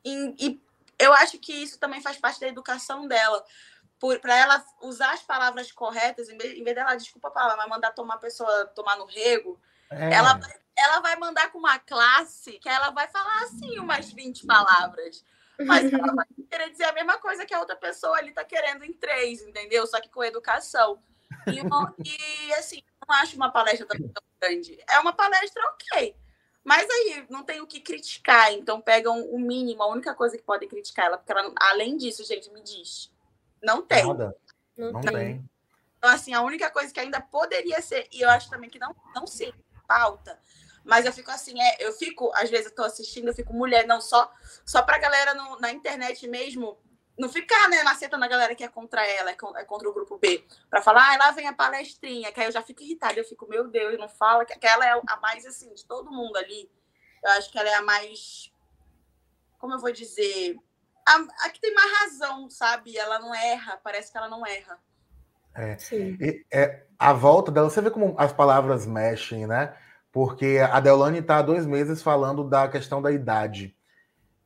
[0.04, 0.67] e, e
[0.98, 3.44] eu acho que isso também faz parte da educação dela.
[4.20, 7.68] Para ela usar as palavras corretas, em vez, em vez dela, desculpa a palavra, mas
[7.68, 10.14] mandar tomar a pessoa tomar no rego, é.
[10.14, 10.38] ela,
[10.76, 15.24] ela vai mandar com uma classe que ela vai falar assim umas 20 palavras.
[15.66, 18.84] Mas ela vai querer dizer a mesma coisa que a outra pessoa ali está querendo
[18.84, 19.86] em três, entendeu?
[19.86, 21.02] Só que com educação.
[21.46, 21.58] E,
[22.48, 23.98] e assim, não acho uma palestra tão
[24.40, 24.78] grande.
[24.88, 26.16] É uma palestra ok
[26.64, 30.42] mas aí não tem o que criticar, então pegam o mínimo, a única coisa que
[30.42, 33.10] podem criticar ela, porque ela, além disso, gente, me diz.
[33.62, 34.06] Não tem.
[34.06, 34.36] Nada.
[34.76, 35.12] Não, não tem.
[35.12, 35.50] tem.
[35.98, 38.94] Então, assim, a única coisa que ainda poderia ser, e eu acho também que não,
[39.14, 39.52] não se
[39.86, 40.38] pauta,
[40.84, 43.86] mas eu fico assim, é, eu fico, às vezes eu tô assistindo, eu fico mulher,
[43.86, 44.32] não só,
[44.64, 46.78] só pra galera no, na internet mesmo
[47.18, 50.16] não ficar né, macetando a galera que é contra ela, é, é contra o grupo
[50.18, 53.24] B, para falar, ah, lá vem a palestrinha, que aí eu já fico irritada, eu
[53.24, 56.70] fico, meu Deus, não fala, que ela é a mais assim, de todo mundo ali.
[57.24, 58.52] Eu acho que ela é a mais,
[59.58, 60.56] como eu vou dizer,
[61.04, 62.96] a, a que tem mais razão, sabe?
[62.96, 64.78] Ela não erra, parece que ela não erra.
[65.56, 69.76] É, e, é, a volta dela, você vê como as palavras mexem, né?
[70.12, 73.76] Porque a Deolane está há dois meses falando da questão da idade.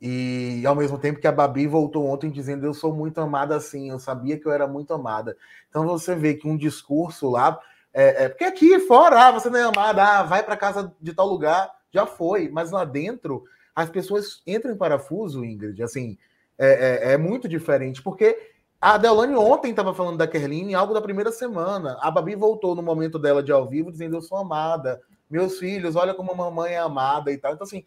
[0.05, 3.91] E ao mesmo tempo que a Babi voltou ontem dizendo eu sou muito amada assim,
[3.91, 5.37] eu sabia que eu era muito amada.
[5.71, 7.57] Então você vê que um discurso lá,
[7.95, 11.15] é, é porque aqui fora, ah, você não é amada, ah, vai para casa de
[11.15, 13.45] tal lugar, já foi, mas lá dentro
[13.77, 16.19] as pessoas entram em parafuso, Ingrid, assim,
[16.59, 18.37] é, é, é muito diferente, porque
[18.81, 21.97] a Deolane ontem estava falando da Kerline, algo da primeira semana.
[22.01, 25.95] A Babi voltou no momento dela de ao vivo dizendo eu sou amada, meus filhos,
[25.95, 27.55] olha como a mamãe é amada e tal.
[27.55, 27.85] Então, assim,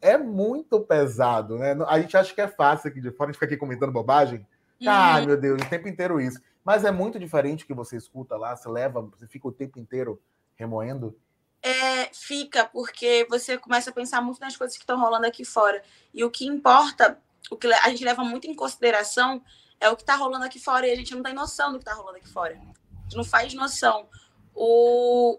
[0.00, 1.76] é muito pesado, né?
[1.86, 4.46] A gente acha que é fácil aqui de fora, a gente fica aqui comentando bobagem.
[4.80, 4.88] Uhum.
[4.88, 6.40] Ai, meu Deus, o tempo inteiro isso.
[6.64, 10.20] Mas é muito diferente que você escuta lá, você leva, você fica o tempo inteiro
[10.54, 11.18] remoendo.
[11.62, 15.82] É, fica, porque você começa a pensar muito nas coisas que estão rolando aqui fora.
[16.14, 17.18] E o que importa,
[17.50, 19.42] o que a gente leva muito em consideração
[19.80, 21.84] é o que está rolando aqui fora e a gente não tem noção do que
[21.84, 22.54] está rolando aqui fora.
[22.54, 24.08] A gente não faz noção.
[24.54, 25.38] O,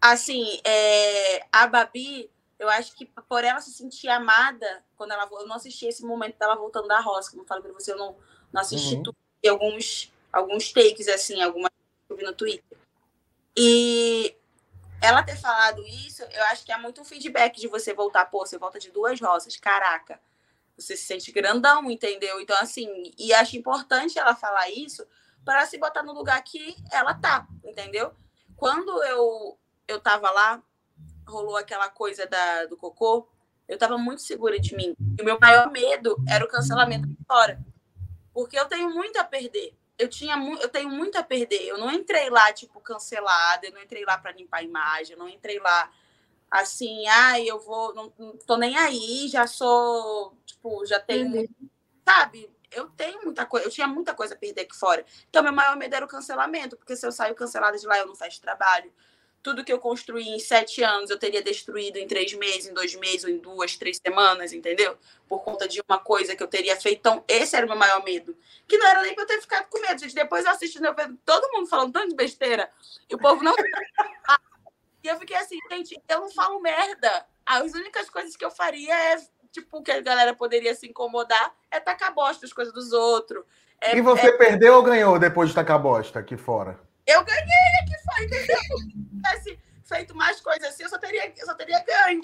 [0.00, 5.46] assim, é, a Babi eu acho que por ela se sentir amada, quando ela eu
[5.46, 8.18] não assisti esse momento dela voltando da roça, como eu falei para você, eu não,
[8.52, 9.02] não assisti uhum.
[9.02, 12.78] tudo, e alguns alguns takes assim, algumas que eu vi no Twitter.
[13.56, 14.36] E
[15.00, 18.44] ela ter falado isso, eu acho que é muito um feedback de você voltar, pô,
[18.44, 20.20] você volta de duas roças, caraca.
[20.76, 22.38] Você se sente grandão, entendeu?
[22.42, 25.06] Então assim, e acho importante ela falar isso
[25.46, 28.14] para se botar no lugar que ela tá, entendeu?
[28.54, 30.62] Quando eu eu tava lá,
[31.30, 33.28] rolou aquela coisa da, do cocô,
[33.68, 34.94] eu estava muito segura de mim.
[35.16, 37.64] E o meu maior medo era o cancelamento fora.
[38.34, 39.74] Porque eu tenho muito a perder.
[39.96, 41.66] Eu, tinha eu tenho muito a perder.
[41.66, 45.18] Eu não entrei lá, tipo, cancelada, eu não entrei lá para limpar a imagem, eu
[45.18, 45.90] não entrei lá
[46.50, 51.32] assim, ai, ah, eu vou, não, não tô nem aí, já sou, tipo, já tenho
[51.32, 51.46] uhum.
[52.04, 52.50] sabe?
[52.72, 55.04] Eu tenho muita coisa, eu tinha muita coisa a perder aqui fora.
[55.28, 58.06] Então, meu maior medo era o cancelamento, porque se eu saio cancelada de lá, eu
[58.06, 58.92] não faço trabalho
[59.42, 62.94] tudo que eu construí em sete anos eu teria destruído em três meses, em dois
[62.94, 64.96] meses, ou em duas, três semanas, entendeu?
[65.28, 66.98] Por conta de uma coisa que eu teria feito.
[66.98, 68.36] Então, esse era o meu maior medo.
[68.68, 70.00] Que não era nem pra eu ter ficado com medo.
[70.00, 72.70] Gente, depois eu assistindo, eu vejo todo mundo falando tanto de besteira,
[73.08, 73.54] e o povo não.
[75.02, 77.26] e eu fiquei assim, gente, eu não falo merda.
[77.46, 79.16] As únicas coisas que eu faria é,
[79.50, 83.42] tipo, que a galera poderia se incomodar, é tacar bosta as coisas dos outros.
[83.80, 84.32] É, e você é...
[84.32, 86.78] perdeu ou ganhou depois de tacar bosta aqui fora?
[87.06, 87.42] Eu ganhei
[87.82, 87.89] aqui?
[89.14, 92.20] tivesse feito mais coisas assim, eu só teria, eu só teria ganho.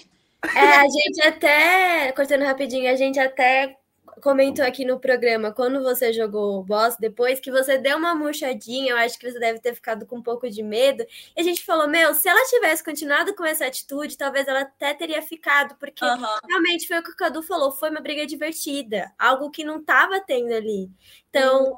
[0.55, 3.77] É, a gente até, cortando rapidinho, a gente até
[4.21, 8.93] comentou aqui no programa, quando você jogou o boss, depois que você deu uma murchadinha,
[8.93, 11.05] eu acho que você deve ter ficado com um pouco de medo.
[11.37, 14.95] E a gente falou, meu, se ela tivesse continuado com essa atitude, talvez ela até
[14.95, 16.39] teria ficado, porque uhum.
[16.49, 20.21] realmente foi o que o Cadu falou, foi uma briga divertida, algo que não estava
[20.21, 20.91] tendo ali.
[21.29, 21.77] Então.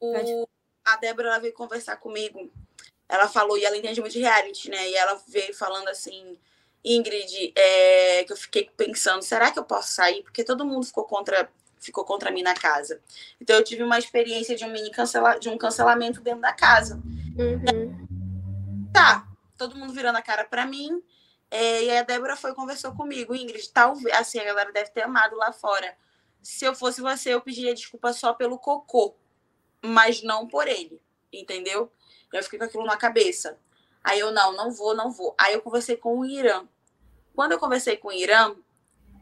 [0.00, 0.48] O, o,
[0.84, 2.50] a Débora ela veio conversar comigo
[3.08, 4.88] ela falou, e ela entende muito de reality, né?
[4.88, 6.36] E ela veio falando assim,
[6.84, 10.22] Ingrid, é, que eu fiquei pensando, será que eu posso sair?
[10.22, 13.00] Porque todo mundo ficou contra ficou contra mim na casa.
[13.40, 16.96] Então eu tive uma experiência de um mini cancela, de um cancelamento dentro da casa.
[16.96, 18.90] Uhum.
[18.92, 21.02] Tá, todo mundo virando a cara para mim.
[21.50, 25.36] É, e a Débora foi conversou comigo, Ingrid, talvez assim a galera deve ter amado
[25.36, 25.96] lá fora.
[26.42, 29.14] Se eu fosse você, eu pediria desculpa só pelo cocô,
[29.82, 31.00] mas não por ele,
[31.32, 31.90] entendeu?
[32.32, 33.58] Eu fiquei com aquilo na cabeça.
[34.02, 35.34] Aí eu, não, não vou, não vou.
[35.38, 36.66] Aí eu conversei com o Irã.
[37.34, 38.54] Quando eu conversei com o Irã,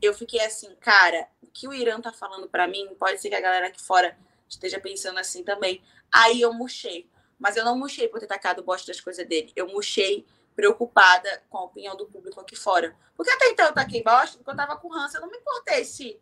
[0.00, 3.34] eu fiquei assim, cara, o que o Irã tá falando para mim, pode ser que
[3.34, 4.16] a galera aqui fora
[4.48, 5.82] esteja pensando assim também.
[6.12, 7.08] Aí eu murchei.
[7.38, 9.52] Mas eu não murchei por ter tacado o bosta das coisas dele.
[9.54, 12.96] Eu murchei preocupada com a opinião do público aqui fora.
[13.16, 15.84] Porque até então eu taquei bosta, porque eu tava com ranço, eu não me importei
[15.84, 16.18] se...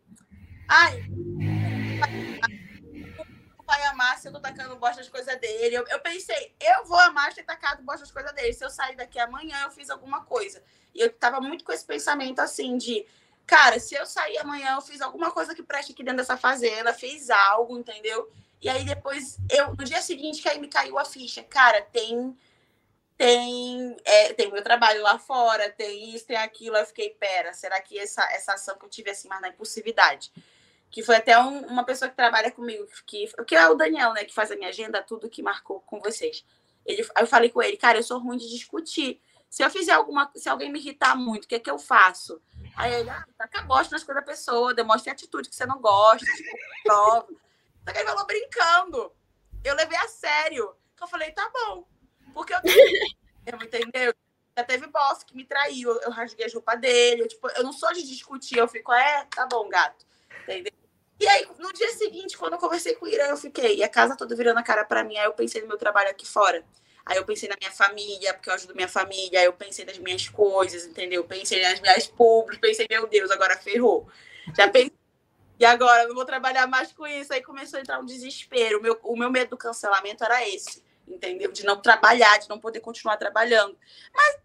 [0.67, 1.05] Ai,
[3.65, 5.75] vai amar se eu tô tacando bosta das coisas dele.
[5.75, 8.53] Eu, eu pensei, eu vou amar ter tacado bosta das coisas dele.
[8.53, 10.63] Se eu sair daqui amanhã, eu fiz alguma coisa.
[10.93, 13.05] E eu tava muito com esse pensamento assim de,
[13.45, 16.93] cara, se eu sair amanhã, eu fiz alguma coisa que preste aqui dentro dessa fazenda,
[16.93, 18.31] fiz algo, entendeu?
[18.61, 22.35] E aí depois, eu no dia seguinte que aí me caiu a ficha, cara, tem
[23.17, 26.75] tem é, tem meu trabalho lá fora, tem isso, tem aquilo.
[26.75, 30.31] Eu fiquei, pera, será que essa, essa ação que eu tive assim, mais na impulsividade?
[30.95, 34.23] Que foi até um, uma pessoa que trabalha comigo, que, que é o Daniel, né,
[34.23, 36.45] que faz a minha agenda, tudo que marcou com vocês.
[36.85, 39.21] Ele, eu falei com ele, cara, eu sou ruim de discutir.
[39.49, 42.41] Se eu fizer alguma, se alguém me irritar muito, o que é que eu faço?
[42.77, 46.25] Aí ele, ah, taca bosta nas coisas da pessoa, demonstre atitude que você não gosta,
[46.25, 47.27] tipo, prova.
[47.83, 49.11] Só que ele falou brincando.
[49.65, 50.77] Eu levei a sério.
[51.01, 51.85] Eu falei, tá bom.
[52.33, 52.77] Porque eu tenho,
[53.67, 54.15] entendeu?
[54.57, 57.23] Já teve boss que me traiu, eu rasguei a roupa dele.
[57.23, 60.05] Eu, tipo, eu não sou de discutir, eu fico, é, tá bom, gato.
[60.43, 60.84] Entendeu?
[61.19, 63.89] E aí, no dia seguinte, quando eu conversei com o Irã, eu fiquei, e a
[63.89, 66.63] casa toda virando a cara para mim, aí eu pensei no meu trabalho aqui fora.
[67.05, 69.97] Aí eu pensei na minha família, porque eu ajudo minha família, aí eu pensei nas
[69.99, 71.23] minhas coisas, entendeu?
[71.23, 74.07] Pensei nas minhas públicas, pensei, meu Deus, agora ferrou.
[74.57, 74.91] Já pensei
[75.59, 77.31] E agora, eu não vou trabalhar mais com isso.
[77.31, 78.79] Aí começou a entrar um desespero.
[78.79, 81.51] O meu, o meu medo do cancelamento era esse, entendeu?
[81.51, 83.77] De não trabalhar, de não poder continuar trabalhando.
[84.13, 84.43] Mas.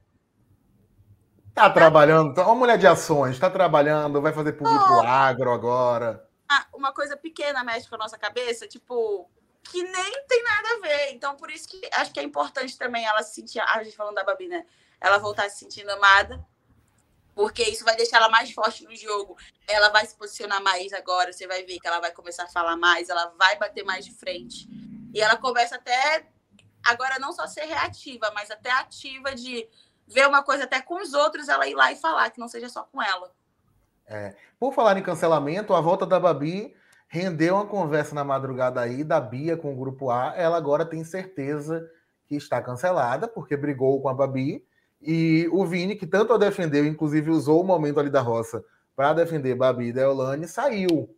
[1.55, 6.30] Tá trabalhando, tá uma mulher de ações, tá trabalhando, vai fazer público oh, agro agora.
[6.73, 9.31] Uma coisa pequena mexe com a nossa cabeça, tipo,
[9.63, 11.13] que nem tem nada a ver.
[11.13, 13.61] Então, por isso que acho que é importante também ela se sentir.
[13.61, 14.67] A gente falando da Babi, né?
[15.01, 16.45] Ela voltar se sentindo amada
[17.35, 19.37] porque isso vai deixar ela mais forte no jogo.
[19.67, 22.77] Ela vai se posicionar mais agora, você vai ver que ela vai começar a falar
[22.77, 24.69] mais, ela vai bater mais de frente.
[25.15, 26.27] E ela começa até
[26.85, 29.67] agora não só ser reativa, mas até ativa de
[30.07, 32.69] ver uma coisa até com os outros, ela ir lá e falar, que não seja
[32.69, 33.33] só com ela.
[34.11, 34.35] É.
[34.59, 36.75] Por falar em cancelamento, a volta da Babi
[37.07, 40.35] rendeu uma conversa na madrugada aí da Bia com o grupo A.
[40.37, 41.89] Ela agora tem certeza
[42.27, 44.67] que está cancelada, porque brigou com a Babi
[45.01, 48.65] e o Vini, que tanto a defendeu, inclusive usou o momento ali da roça
[48.97, 51.09] para defender Babi e Deolane, saiu.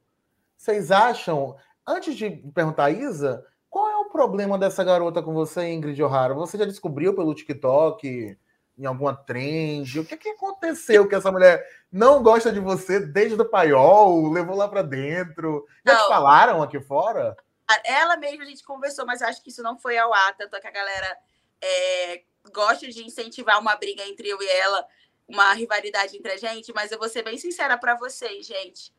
[0.55, 5.73] Vocês acham, antes de perguntar a Isa, qual é o problema dessa garota com você,
[5.73, 6.35] Ingrid O'Hara?
[6.35, 8.37] Você já descobriu pelo TikTok,
[8.83, 10.01] em alguma trend?
[10.01, 14.57] O que, que aconteceu que essa mulher não gosta de você desde o paiol, levou
[14.57, 15.67] lá para dentro?
[15.87, 16.03] Já não.
[16.03, 17.37] te falaram aqui fora?
[17.85, 20.67] Ela mesma a gente conversou, mas acho que isso não foi ao ar, tanto que
[20.67, 21.19] a galera
[21.61, 24.87] é, gosto de incentivar uma briga entre eu e ela,
[25.29, 28.93] uma rivalidade entre a gente, mas eu vou ser bem sincera para vocês, gente.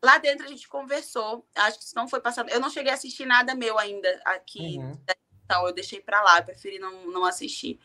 [0.00, 2.48] Lá dentro a gente conversou, acho que isso não foi passado.
[2.48, 4.96] Eu não cheguei a assistir nada meu ainda aqui, uhum.
[5.44, 7.80] então eu deixei para lá, preferi não, não assistir.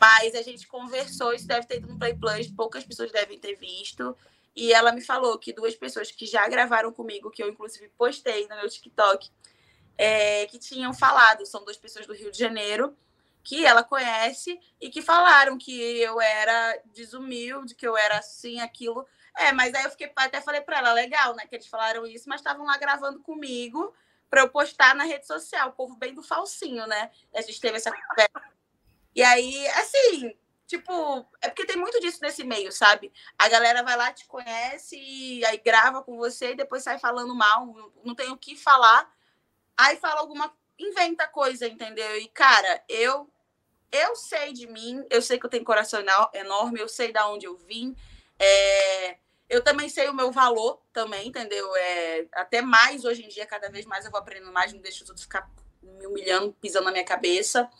[0.00, 3.54] Mas a gente conversou, isso deve ter ido no Play Plus, poucas pessoas devem ter
[3.56, 4.16] visto.
[4.54, 8.46] E ela me falou que duas pessoas que já gravaram comigo, que eu inclusive postei
[8.48, 9.30] no meu TikTok,
[9.98, 12.96] é, que tinham falado, são duas pessoas do Rio de Janeiro,
[13.42, 19.06] que ela conhece e que falaram que eu era desumilde, que eu era assim, aquilo.
[19.36, 22.28] É, mas aí eu fiquei até falei para ela, legal, né, que eles falaram isso,
[22.28, 23.92] mas estavam lá gravando comigo
[24.30, 27.10] para eu postar na rede social, o povo bem do falsinho, né?
[27.32, 28.53] A gente teve essa conversa.
[29.14, 30.34] E aí, assim,
[30.66, 33.12] tipo, é porque tem muito disso nesse meio, sabe?
[33.38, 37.34] A galera vai lá, te conhece, e aí grava com você e depois sai falando
[37.34, 37.66] mal,
[38.04, 39.12] não tem o que falar.
[39.76, 42.16] Aí fala alguma inventa coisa, entendeu?
[42.18, 43.30] E cara, eu
[43.92, 46.00] eu sei de mim, eu sei que eu tenho coração
[46.32, 47.94] enorme, eu sei da onde eu vim.
[48.38, 49.16] É,
[49.48, 51.76] eu também sei o meu valor também, entendeu?
[51.76, 55.04] É, até mais hoje em dia, cada vez mais eu vou aprendendo mais, não deixo
[55.04, 55.48] outros ficar
[55.80, 57.70] me humilhando, pisando na minha cabeça.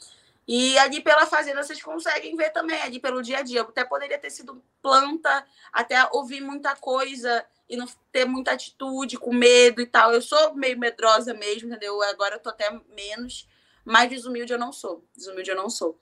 [0.47, 3.61] E ali pela fazenda vocês conseguem ver também, ali pelo dia a dia.
[3.61, 9.19] Eu até poderia ter sido planta, até ouvir muita coisa e não ter muita atitude,
[9.19, 10.13] com medo e tal.
[10.13, 12.03] Eu sou meio medrosa mesmo, entendeu?
[12.03, 13.49] Agora eu tô até menos.
[13.85, 15.05] Mas desumilde eu não sou.
[15.15, 15.99] Desumilde eu não sou.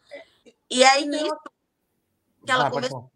[0.71, 1.37] E aí, nisso,
[2.45, 3.11] que ela, conversou,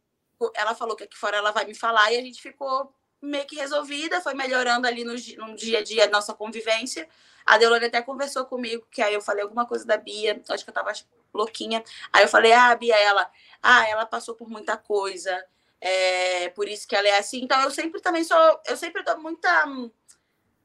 [0.54, 3.56] ela falou que aqui fora ela vai me falar e a gente ficou meio que
[3.56, 7.08] resolvida, foi melhorando ali no, no dia a dia a nossa convivência.
[7.44, 10.70] A Deolane até conversou comigo, que aí eu falei alguma coisa da Bia, acho que
[10.70, 10.92] eu tava
[11.32, 11.82] louquinha.
[12.12, 13.30] Aí eu falei, ah, Bia, ela,
[13.62, 15.44] ah, ela passou por muita coisa,
[15.80, 17.42] é, por isso que ela é assim.
[17.42, 19.66] Então eu sempre também sou, eu sempre dou muita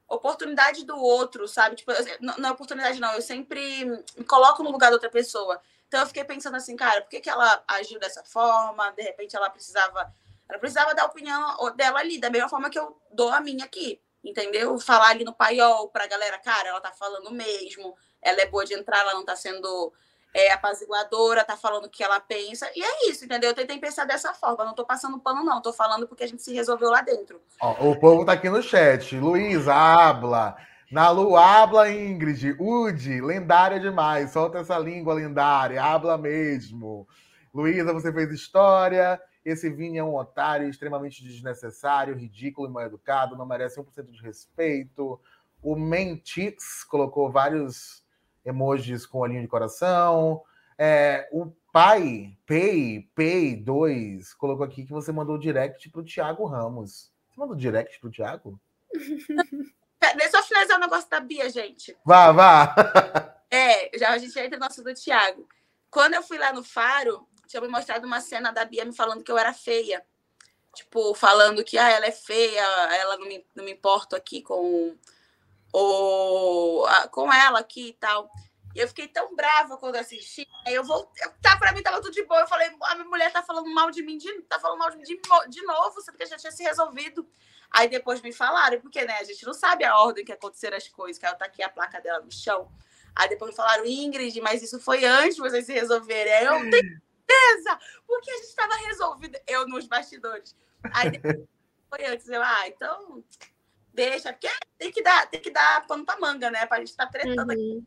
[0.07, 1.75] oportunidade do outro, sabe?
[1.75, 3.13] Tipo, não, não é oportunidade, não.
[3.13, 5.61] Eu sempre me coloco no lugar da outra pessoa.
[5.87, 8.91] Então eu fiquei pensando assim, cara, por que, que ela agiu dessa forma?
[8.91, 10.13] De repente ela precisava.
[10.51, 13.63] Ela precisava dar a opinião dela ali, da mesma forma que eu dou a minha
[13.63, 14.01] aqui.
[14.23, 14.77] Entendeu?
[14.77, 18.75] Falar ali no paiol pra galera, cara, ela tá falando mesmo, ela é boa de
[18.75, 19.91] entrar, ela não tá sendo
[20.33, 22.69] é apaziguadora, tá falando o que ela pensa.
[22.75, 23.49] E é isso, entendeu?
[23.49, 24.63] Eu tentei pensar dessa forma.
[24.63, 25.61] Não tô passando pano, não.
[25.61, 27.41] Tô falando porque a gente se resolveu lá dentro.
[27.61, 29.17] Ó, o povo tá aqui no chat.
[29.17, 30.55] Luiz, habla.
[30.89, 32.55] Nalu, habla, Ingrid.
[32.59, 34.31] Udi, lendária demais.
[34.31, 35.83] Solta essa língua lendária.
[35.83, 37.07] Habla mesmo.
[37.53, 39.19] Luísa, você fez história.
[39.43, 43.35] Esse Vini é um otário extremamente desnecessário, ridículo e mal educado.
[43.35, 45.19] Não merece 1% de respeito.
[45.61, 48.03] O Mentix colocou vários
[48.45, 50.43] emojis com olhinho de coração.
[50.77, 56.45] É, o pai, Pay, Pay 2, colocou aqui que você mandou direct para o Thiago
[56.45, 57.11] Ramos.
[57.29, 58.59] Você mandou direct para o Thiago?
[60.17, 61.95] Deixa eu finalizar o negócio da Bia, gente.
[62.03, 62.75] Vá, vá.
[63.49, 65.47] é, já a gente entra no nosso do Thiago.
[65.89, 69.23] Quando eu fui lá no Faro, tinha me mostrado uma cena da Bia me falando
[69.23, 70.03] que eu era feia.
[70.73, 72.63] Tipo, falando que ah, ela é feia,
[72.95, 74.97] ela não me, não me importo aqui com
[75.73, 78.31] ou com ela aqui e tal.
[78.73, 80.47] E eu fiquei tão brava quando assisti.
[80.65, 81.11] Aí eu vou.
[81.41, 82.39] Tá, pra mim tava tudo de boa.
[82.39, 84.95] Eu falei, a minha mulher tá falando mal de mim, de, tá falando mal de
[84.95, 87.27] mim de, de novo, sendo que já tinha se resolvido.
[87.69, 90.87] Aí depois me falaram, porque né, a gente não sabe a ordem que aconteceram as
[90.87, 92.71] coisas, que ela tá aqui a placa dela no chão.
[93.13, 96.31] Aí depois me falaram, Ingrid, mas isso foi antes de vocês se resolverem.
[96.43, 97.01] Eu tenho
[97.31, 100.55] certeza, porque a gente estava resolvido, eu nos bastidores.
[100.93, 101.35] Aí depois
[101.89, 102.27] foi antes.
[102.27, 103.23] Eu, ah, então
[103.93, 106.65] deixa, porque tem que dar, tem que dar pano pra manga, né?
[106.65, 107.61] Pra gente estar tá tretando aqui.
[107.61, 107.85] Uhum.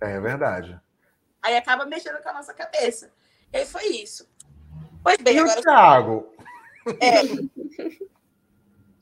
[0.00, 0.80] É verdade.
[1.42, 3.12] Aí acaba mexendo com a nossa cabeça.
[3.52, 4.28] E aí foi isso.
[5.02, 5.62] Pois bem, E o agora.
[5.62, 6.36] Thiago?
[7.00, 7.22] É.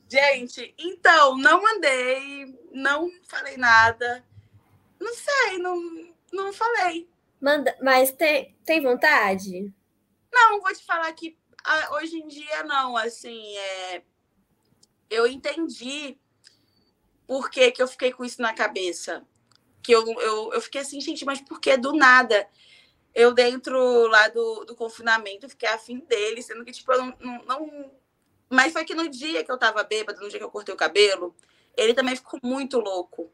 [0.07, 4.23] Gente, então, não mandei, não falei nada.
[4.99, 5.81] Não sei, não,
[6.31, 7.09] não falei.
[7.45, 9.71] Manda, mas tem, tem vontade?
[10.33, 11.37] Não, vou te falar que
[11.91, 14.01] hoje em dia não, assim, é,
[15.11, 16.17] eu entendi
[17.27, 19.23] por que, que eu fiquei com isso na cabeça.
[19.83, 22.47] Que eu, eu, eu fiquei assim, gente, mas por que do nada?
[23.13, 27.45] Eu dentro lá do, do confinamento fiquei afim dele, sendo que, tipo, eu não, não,
[27.45, 27.91] não-
[28.49, 30.77] Mas foi que no dia que eu tava bêbada, no dia que eu cortei o
[30.77, 31.35] cabelo,
[31.77, 33.31] ele também ficou muito louco.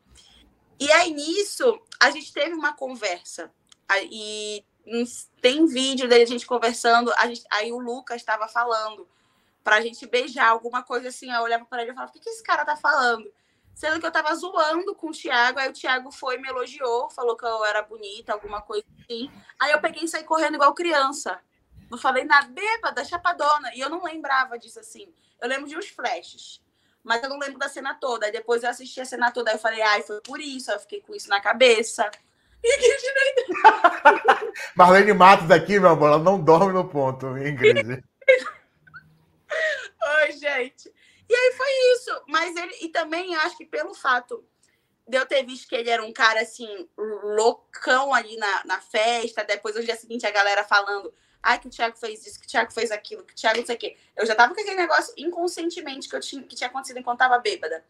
[0.79, 3.53] E aí, nisso, a gente teve uma conversa.
[4.85, 7.11] Uns- tem vídeo da gente conversando.
[7.17, 9.07] A gente, aí o Lucas estava falando
[9.63, 11.31] pra gente beijar, alguma coisa assim.
[11.31, 13.31] Eu olhava para ele e falava: o que, que esse cara tá falando?
[13.73, 17.35] Sendo que eu tava zoando com o Thiago, aí o Thiago foi, me elogiou, falou
[17.37, 19.31] que eu era bonita, alguma coisa assim.
[19.59, 21.39] Aí eu peguei e saí correndo igual criança.
[21.89, 23.73] Não falei nada, bêbada, chapadona.
[23.73, 25.11] E eu não lembrava disso assim.
[25.41, 26.61] Eu lembro de uns flashes.
[27.03, 28.25] Mas eu não lembro da cena toda.
[28.27, 30.69] Aí depois eu assisti a cena toda, aí eu falei, ai, foi por isso.
[30.69, 32.09] Aí eu fiquei com isso na cabeça.
[34.75, 38.03] Marlene Matos aqui, meu amor, ela não dorme no ponto, Ingrid.
[40.03, 40.93] Oi, gente.
[41.29, 42.23] E aí foi isso.
[42.27, 42.75] Mas ele.
[42.81, 44.43] E também acho que pelo fato
[45.07, 49.43] de eu ter visto que ele era um cara assim, loucão ali na, na festa,
[49.43, 51.13] depois no dia seguinte a galera falando.
[51.43, 53.65] Ai, que o Thiago fez isso, que o Thiago fez aquilo, que o Thiago não
[53.65, 53.97] sei o quê.
[54.15, 57.39] Eu já tava com aquele negócio inconscientemente que, eu tinha, que tinha acontecido enquanto tava
[57.39, 57.83] bêbada.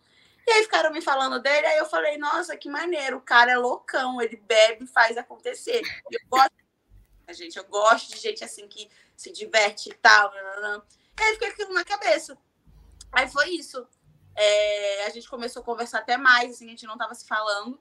[0.47, 3.57] E aí ficaram me falando dele, aí eu falei, nossa, que maneiro, o cara é
[3.57, 5.81] loucão, ele bebe faz acontecer.
[6.11, 6.51] Eu gosto,
[7.31, 10.33] gente, eu gosto de gente assim que se diverte e tal.
[10.33, 10.81] nananã.
[11.19, 12.37] E aí com aquilo na cabeça.
[13.11, 13.87] Aí foi isso.
[14.35, 17.79] É, a gente começou a conversar até mais, assim, a gente não tava se falando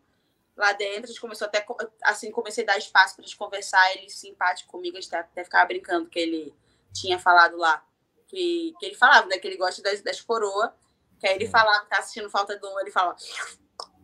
[0.57, 1.65] lá dentro, a gente começou até,
[2.03, 5.67] assim, comecei a dar espaço pra gente conversar, ele simpático comigo, a gente até ficava
[5.67, 6.55] brincando que ele
[6.93, 7.83] tinha falado lá,
[8.27, 10.71] que, que ele falava, né, que ele gosta das, das coroas,
[11.21, 13.15] que aí ele falava que tá assistindo Falta do Um, ele falava,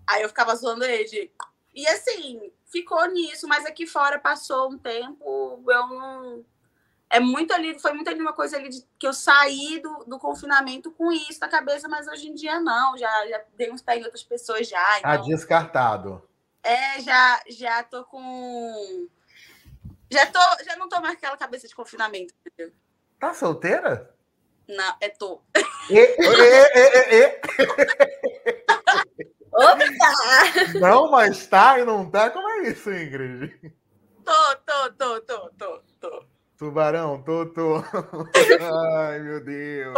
[0.06, 1.30] aí eu ficava zoando ele, de-
[1.74, 6.44] e assim, ficou nisso, mas aqui fora passou um tempo, eu não...
[7.08, 10.18] É muito ali, foi muito ali uma coisa ali de, que eu saí do, do
[10.18, 14.00] confinamento com isso na cabeça, mas hoje em dia não, já, já dei uns pés
[14.00, 15.26] em outras pessoas já, Tá então...
[15.26, 16.28] descartado.
[16.64, 19.06] É, já, já tô com.
[20.10, 22.34] Já, tô, já não tô mais aquela cabeça de confinamento?
[23.20, 24.12] Tá solteira?
[24.66, 25.40] Não, é tô.
[25.88, 26.04] E, e,
[26.74, 27.40] e, e,
[29.52, 30.78] Opa!
[30.80, 32.28] Não, mas tá e não tá?
[32.30, 33.54] Como é isso, Ingrid?
[34.24, 36.24] Tô, tô, tô, tô, tô, tô.
[36.58, 37.76] Tubarão, tô, tô.
[38.98, 39.96] Ai, meu Deus.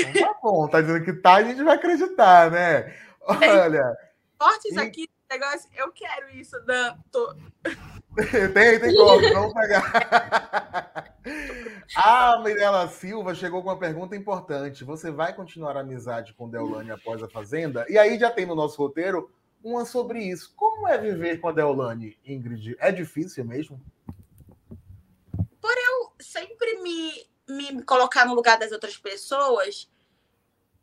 [0.00, 2.94] Então Tá bom, tá dizendo que tá, a gente vai acreditar, né?
[3.20, 3.96] Olha,
[4.38, 4.80] Cortes Ih.
[4.80, 6.96] aqui, negócio, eu quero isso, Dan.
[7.10, 7.34] Tô.
[8.54, 11.14] tem, tem como, vamos pegar.
[11.96, 14.84] A Mirella Silva chegou com uma pergunta importante.
[14.84, 17.86] Você vai continuar a amizade com Deolane após a Fazenda?
[17.88, 19.30] E aí já tem no nosso roteiro
[19.62, 20.52] uma sobre isso.
[20.54, 22.76] Como é viver com a Deolane, Ingrid?
[22.78, 23.80] É difícil mesmo?
[26.20, 29.88] Sempre me, me colocar no lugar das outras pessoas,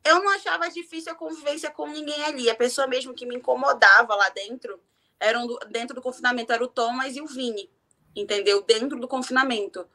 [0.05, 2.49] eu não achava difícil a convivência com ninguém ali.
[2.49, 4.79] A pessoa mesmo que me incomodava lá dentro,
[5.19, 7.69] eram do- dentro do confinamento, era o Thomas e o Vini,
[8.15, 8.61] entendeu?
[8.63, 9.87] Dentro do confinamento.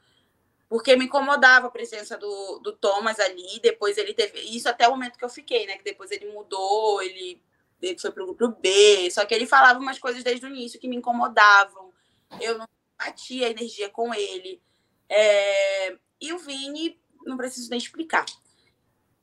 [0.69, 4.39] Porque me incomodava a presença do, do Thomas ali, depois ele teve.
[4.39, 5.77] Isso até o momento que eu fiquei, né?
[5.77, 7.41] Que depois ele mudou, ele,
[7.81, 9.09] ele foi pro grupo B.
[9.11, 11.91] Só que ele falava umas coisas desde o início que me incomodavam.
[12.39, 14.61] Eu não batia energia com ele.
[15.09, 18.25] É, E o Vini, não preciso nem explicar.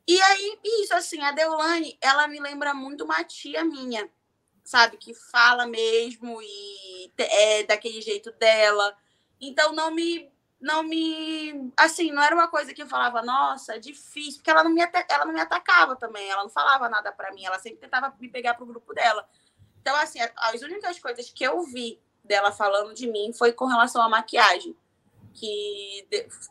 [0.08, 4.10] E aí, isso, assim, a Deolane, ela me lembra muito uma tia minha,
[4.64, 4.96] sabe?
[4.96, 8.96] Que fala mesmo e é daquele jeito dela.
[9.38, 10.32] Então, não me.
[10.58, 11.70] Não me.
[11.76, 14.80] Assim, não era uma coisa que eu falava, nossa, é difícil, porque ela não me,
[15.10, 18.28] ela não me atacava também, ela não falava nada pra mim, ela sempre tentava me
[18.30, 19.28] pegar pro grupo dela.
[19.80, 24.02] Então, assim, as únicas coisas que eu vi dela falando de mim foi com relação
[24.02, 24.74] à maquiagem
[25.34, 26.08] que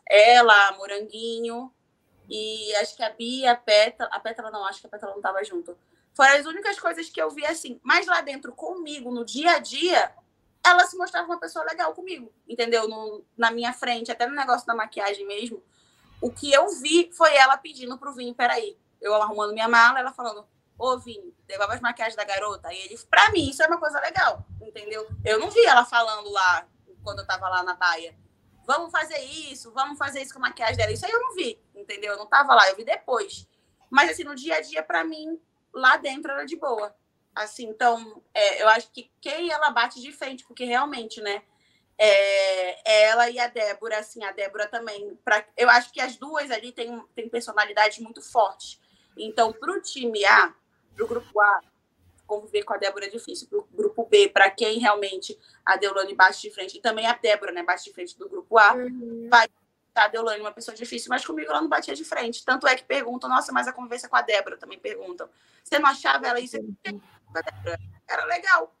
[0.08, 1.72] ela, Moranguinho
[2.28, 5.18] e acho que a Bia, a Pétala, a Pétala não, acho que a Pétala não
[5.18, 5.76] estava junto.
[6.14, 7.80] Foram as únicas coisas que eu vi assim.
[7.82, 10.12] Mas lá dentro, comigo, no dia a dia,
[10.64, 12.88] ela se mostrava uma pessoa legal comigo, entendeu?
[12.88, 15.62] No- na minha frente, até no negócio da maquiagem mesmo.
[16.20, 20.12] O que eu vi foi ela pedindo pro Vini, peraí, eu arrumando minha mala, ela
[20.12, 20.44] falando,
[20.76, 22.72] ô Vini, devolve as maquiagens da garota.
[22.72, 25.08] E ele, pra mim, isso é uma coisa legal, entendeu?
[25.24, 26.66] Eu não vi ela falando lá,
[27.04, 28.14] quando eu tava lá na baia
[28.68, 30.92] vamos fazer isso, vamos fazer isso com a maquiagem dela.
[30.92, 32.12] Isso aí eu não vi, entendeu?
[32.12, 33.48] Eu não tava lá, eu vi depois.
[33.88, 35.40] Mas, assim, no dia a dia, para mim,
[35.72, 36.94] lá dentro era de boa.
[37.34, 41.42] Assim, então, é, eu acho que quem ela bate de frente, porque realmente, né?
[41.96, 45.18] É, ela e a Débora, assim, a Débora também.
[45.24, 48.78] Pra, eu acho que as duas ali têm, têm personalidades muito fortes.
[49.16, 50.54] Então, para o time A,
[50.94, 51.60] para o grupo A,
[52.28, 53.48] conviver com a Débora é difícil.
[53.48, 57.14] Para o grupo B, para quem realmente a Deolane bate de frente, e também a
[57.14, 59.26] Débora, né, bate de frente do grupo A, uhum.
[59.28, 59.48] vai
[59.94, 62.44] a Deolane uma pessoa difícil, mas comigo ela não batia de frente.
[62.44, 65.28] Tanto é que perguntam, nossa, mas a conversa com a Débora também perguntam.
[65.64, 66.56] Você não achava ela isso?
[68.06, 68.72] Era legal.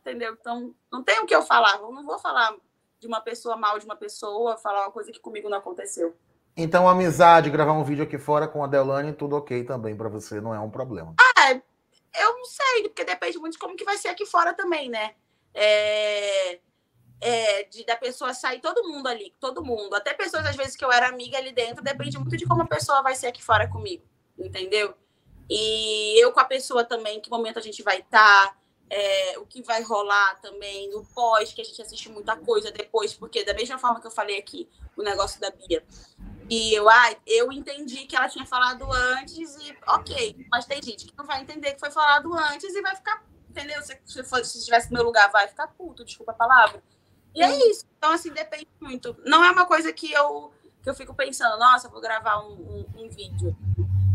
[0.00, 0.36] Entendeu?
[0.38, 1.76] Então, não tem o que eu falar.
[1.76, 2.56] Eu não vou falar
[2.98, 6.16] de uma pessoa mal de uma pessoa, falar uma coisa que comigo não aconteceu.
[6.56, 10.40] Então, amizade, gravar um vídeo aqui fora com a Deolane, tudo ok também para você,
[10.40, 11.14] não é um problema.
[11.18, 11.60] Ah,
[12.14, 15.14] eu não sei, porque depende muito de como que vai ser aqui fora também, né?
[15.54, 16.60] É,
[17.20, 19.94] é, de da pessoa sair, todo mundo ali, todo mundo.
[19.94, 22.66] Até pessoas, às vezes, que eu era amiga ali dentro, depende muito de como a
[22.66, 24.04] pessoa vai ser aqui fora comigo,
[24.38, 24.94] entendeu?
[25.48, 28.56] E eu com a pessoa também, que momento a gente vai estar, tá,
[28.88, 33.12] é, o que vai rolar também, no pós, que a gente assiste muita coisa depois,
[33.14, 35.84] porque da mesma forma que eu falei aqui, o negócio da Bia.
[36.50, 41.06] E eu, ah, eu entendi que ela tinha falado antes e ok, mas tem gente
[41.06, 43.80] que não vai entender que foi falado antes e vai ficar, entendeu?
[43.82, 46.82] Se, se, for, se estivesse no meu lugar, vai ficar puto, desculpa a palavra.
[47.32, 47.86] E é isso.
[47.96, 49.16] Então, assim, depende muito.
[49.24, 53.04] Não é uma coisa que eu, que eu fico pensando, nossa, vou gravar um, um,
[53.04, 53.56] um vídeo.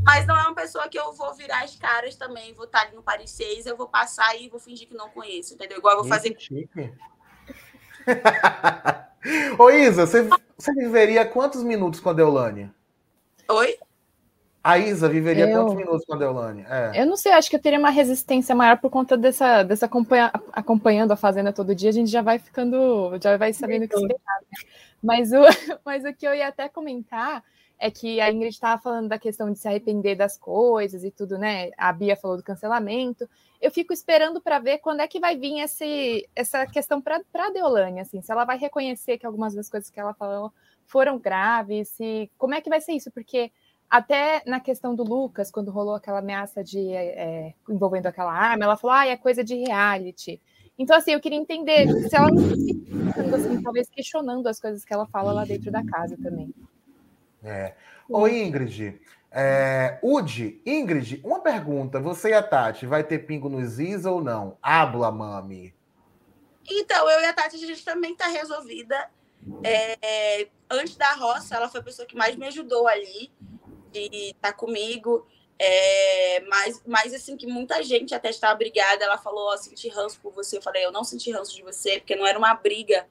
[0.04, 2.98] Mas não é uma pessoa que eu vou virar as caras também, vou estar ali
[2.98, 5.78] no Paris 6, eu vou passar e vou fingir que não conheço, entendeu?
[5.78, 6.36] Igual eu vou fazer.
[6.38, 6.94] Chique.
[9.58, 12.72] Ô, Isa, você, você viveria quantos minutos com a Deolane?
[13.50, 13.78] Oi?
[14.64, 15.60] A Isa viveria eu...
[15.60, 16.66] quantos minutos com a Deolane?
[16.68, 17.02] É.
[17.02, 20.32] Eu não sei, acho que eu teria uma resistência maior por conta dessa, dessa acompanha,
[20.52, 23.96] acompanhando a Fazenda todo dia, a gente já vai ficando, já vai sabendo o que
[23.96, 24.40] esperar.
[24.42, 24.70] Né?
[25.04, 25.42] Mas o,
[25.86, 27.44] mas o que eu ia até comentar
[27.80, 31.38] é que a Ingrid estava falando da questão de se arrepender das coisas e tudo,
[31.38, 31.72] né?
[31.78, 33.30] A Bia falou do cancelamento.
[33.62, 37.50] Eu fico esperando para ver quando é que vai vir esse, essa questão para a
[37.50, 40.52] Deolane, assim, se ela vai reconhecer que algumas das coisas que ela falou
[40.86, 43.12] foram graves, se, como é que vai ser isso?
[43.12, 43.52] Porque
[43.90, 48.78] até na questão do Lucas, quando rolou aquela ameaça de é, envolvendo aquela arma, ela
[48.78, 50.42] falou, ah, é coisa de reality.
[50.78, 55.32] Então, assim, eu queria entender se ela assim, talvez questionando as coisas que ela fala
[55.32, 56.54] lá dentro da casa também.
[57.46, 57.74] É.
[58.10, 59.00] Ô, Ingrid,
[59.32, 62.00] é, Udi, Ingrid, uma pergunta.
[62.00, 64.58] Você e a Tati, vai ter pingo nos is ou não?
[64.62, 65.74] Habla, mami.
[66.70, 69.10] Então, eu e a Tati, a gente também está resolvida.
[69.64, 73.32] É, antes da roça, ela foi a pessoa que mais me ajudou ali,
[73.92, 75.28] de estar tá comigo.
[75.60, 79.04] É, mas, mas, assim, que muita gente até estava brigada.
[79.04, 80.58] Ela falou: Ó, senti ranço por você.
[80.58, 83.06] Eu falei: Eu não senti ranço de você, porque não era uma briga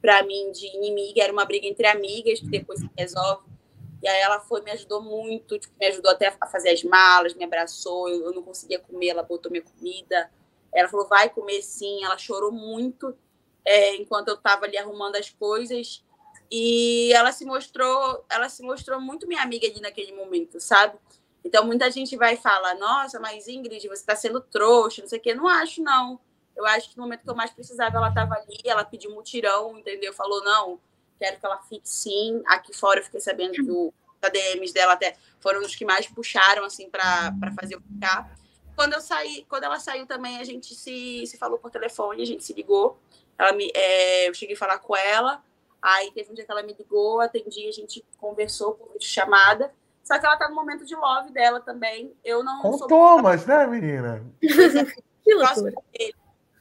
[0.00, 3.57] para mim de inimiga, era uma briga entre amigas que depois se resolve.
[4.02, 7.34] E aí ela foi, me ajudou muito, tipo, me ajudou até a fazer as malas,
[7.34, 10.30] me abraçou, eu, eu não conseguia comer, ela botou minha comida.
[10.72, 12.04] Ela falou, vai comer sim.
[12.04, 13.16] Ela chorou muito
[13.64, 16.04] é, enquanto eu estava ali arrumando as coisas.
[16.50, 20.98] E ela se mostrou, ela se mostrou muito minha amiga ali naquele momento, sabe?
[21.44, 25.22] Então muita gente vai falar, nossa, mas Ingrid, você está sendo trouxa, não sei o
[25.22, 25.34] quê.
[25.34, 26.20] Não acho, não.
[26.56, 29.78] Eu acho que no momento que eu mais precisava, ela estava ali, ela pediu mutirão,
[29.78, 30.12] entendeu?
[30.12, 30.80] Falou, não,
[31.18, 32.42] quero que ela fique sim.
[32.46, 33.92] Aqui fora eu fiquei sabendo que os
[34.22, 38.36] ADMs dela até foram os que mais puxaram assim para fazer eu ficar.
[38.74, 42.26] Quando eu saí, quando ela saiu também, a gente se, se falou por telefone, a
[42.26, 42.98] gente se ligou.
[43.36, 45.42] Ela me, é, eu cheguei a falar com ela.
[45.80, 49.72] Aí teve um dia que ela me ligou, atendi, a gente conversou por chamada.
[50.02, 52.14] Só que ela tá no momento de love dela também.
[52.24, 52.62] Eu não.
[52.62, 54.24] Com sou Thomas, né, menina?
[54.40, 55.74] que loucura.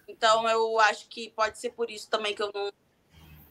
[0.08, 2.72] Então eu acho que pode ser por isso também que eu não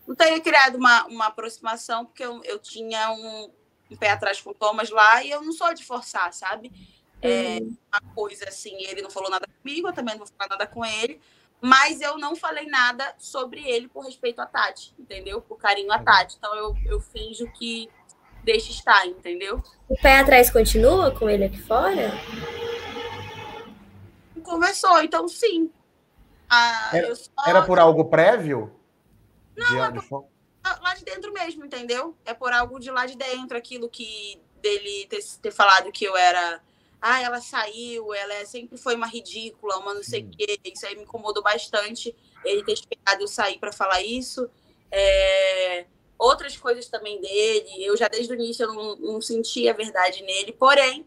[0.06, 3.50] não teria criado uma, uma aproximação, porque eu, eu tinha um,
[3.90, 6.72] um pé atrás com o Thomas lá e eu não sou de forçar, sabe?
[7.20, 7.76] É, uhum.
[7.88, 10.84] uma coisa assim, ele não falou nada comigo, eu também não vou falar nada com
[10.84, 11.20] ele,
[11.60, 15.40] mas eu não falei nada sobre ele por respeito a Tati, entendeu?
[15.40, 16.36] Por carinho a Tati.
[16.36, 17.88] Então eu, eu finjo que
[18.44, 19.62] deixa estar, entendeu?
[19.88, 22.12] O pé atrás continua com ele aqui fora?
[24.44, 25.72] Conversou, então sim.
[26.48, 27.30] Ah, era, só...
[27.44, 28.75] era por algo prévio?
[29.56, 30.28] Não, é por,
[30.82, 32.16] lá de dentro mesmo, entendeu?
[32.24, 36.16] É por algo de lá de dentro, aquilo que dele ter, ter falado que eu
[36.16, 36.62] era.
[37.00, 40.30] Ah, ela saiu, ela é, sempre foi uma ridícula, uma não sei o hum.
[40.36, 40.58] quê.
[40.64, 42.14] Isso aí me incomodou bastante.
[42.44, 44.48] Ele ter esperado eu sair para falar isso.
[44.90, 45.86] É,
[46.18, 47.84] outras coisas também dele.
[47.84, 50.52] Eu já desde o início eu não, não senti a verdade nele.
[50.52, 51.06] Porém,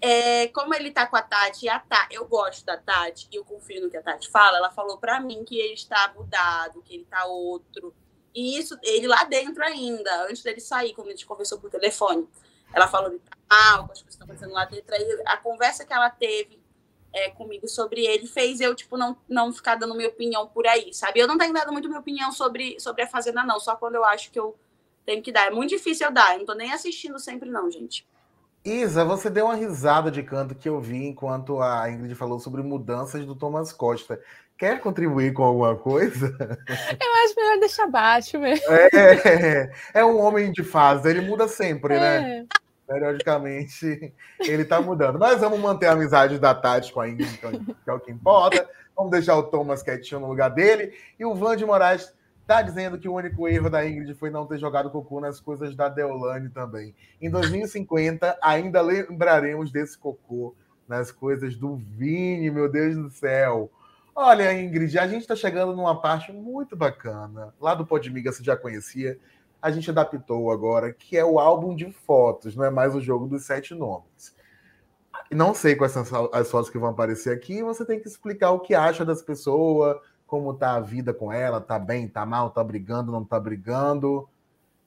[0.00, 3.44] é, como ele tá com a Tati, a Tati, eu gosto da Tati, e eu
[3.44, 6.94] confio no que a Tati fala, ela falou para mim que ele está mudado, que
[6.94, 7.94] ele tá outro.
[8.34, 12.28] E isso, ele lá dentro ainda, antes dele sair, quando a gente conversou por telefone.
[12.72, 13.20] ela falou de
[13.50, 14.94] mal, com as coisas que estão acontecendo lá dentro.
[14.94, 16.60] Aí a conversa que ela teve
[17.12, 20.94] é, comigo sobre ele fez eu, tipo, não, não ficar dando minha opinião por aí,
[20.94, 21.20] sabe?
[21.20, 24.04] Eu não tenho dado muito minha opinião sobre, sobre a Fazenda, não, só quando eu
[24.04, 24.56] acho que eu
[25.04, 25.48] tenho que dar.
[25.48, 28.06] É muito difícil eu dar, eu não tô nem assistindo sempre, não, gente.
[28.64, 32.62] Isa, você deu uma risada de canto que eu vi enquanto a Ingrid falou sobre
[32.62, 34.20] mudanças do Thomas Costa.
[34.58, 36.26] Quer contribuir com alguma coisa?
[36.68, 38.66] Eu acho melhor deixar baixo mesmo.
[38.70, 42.46] É, é um homem de fase, ele muda sempre, né?
[42.86, 45.18] Periodicamente ele tá mudando.
[45.18, 48.68] Mas vamos manter a amizade da Tati com a Ingrid, que é o que importa.
[48.94, 50.92] Vamos deixar o Thomas quietinho no lugar dele.
[51.18, 52.12] E o Van de Moraes
[52.50, 55.72] tá dizendo que o único erro da Ingrid foi não ter jogado cocô nas coisas
[55.76, 56.92] da Deolane também.
[57.22, 60.52] Em 2050, ainda lembraremos desse cocô
[60.88, 63.70] nas coisas do Vini, meu Deus do céu.
[64.12, 67.54] Olha, Ingrid, a gente está chegando numa parte muito bacana.
[67.60, 69.16] Lá do Podmiga você já conhecia.
[69.62, 73.28] A gente adaptou agora, que é o álbum de fotos, não é mais o jogo
[73.28, 74.34] dos sete nomes.
[75.30, 77.62] Não sei quais são as fotos que vão aparecer aqui.
[77.62, 79.96] Você tem que explicar o que acha das pessoas,
[80.30, 84.28] como tá a vida com ela, tá bem, tá mal, tá brigando, não tá brigando,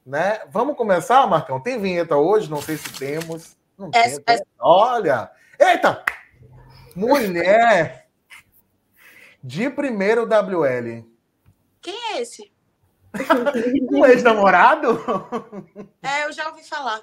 [0.06, 0.40] né?
[0.50, 1.60] Vamos começar, Marcão?
[1.60, 2.50] Tem vinheta hoje?
[2.50, 3.58] Não sei se temos.
[3.78, 4.46] Não essa, tem, essa...
[4.58, 5.30] Olha!
[5.60, 6.02] Eita!
[6.96, 8.08] Mulher!
[9.44, 11.06] De primeiro WL.
[11.82, 12.50] Quem é esse?
[13.92, 14.98] um ex-namorado?
[16.02, 17.02] É, eu já ouvi falar.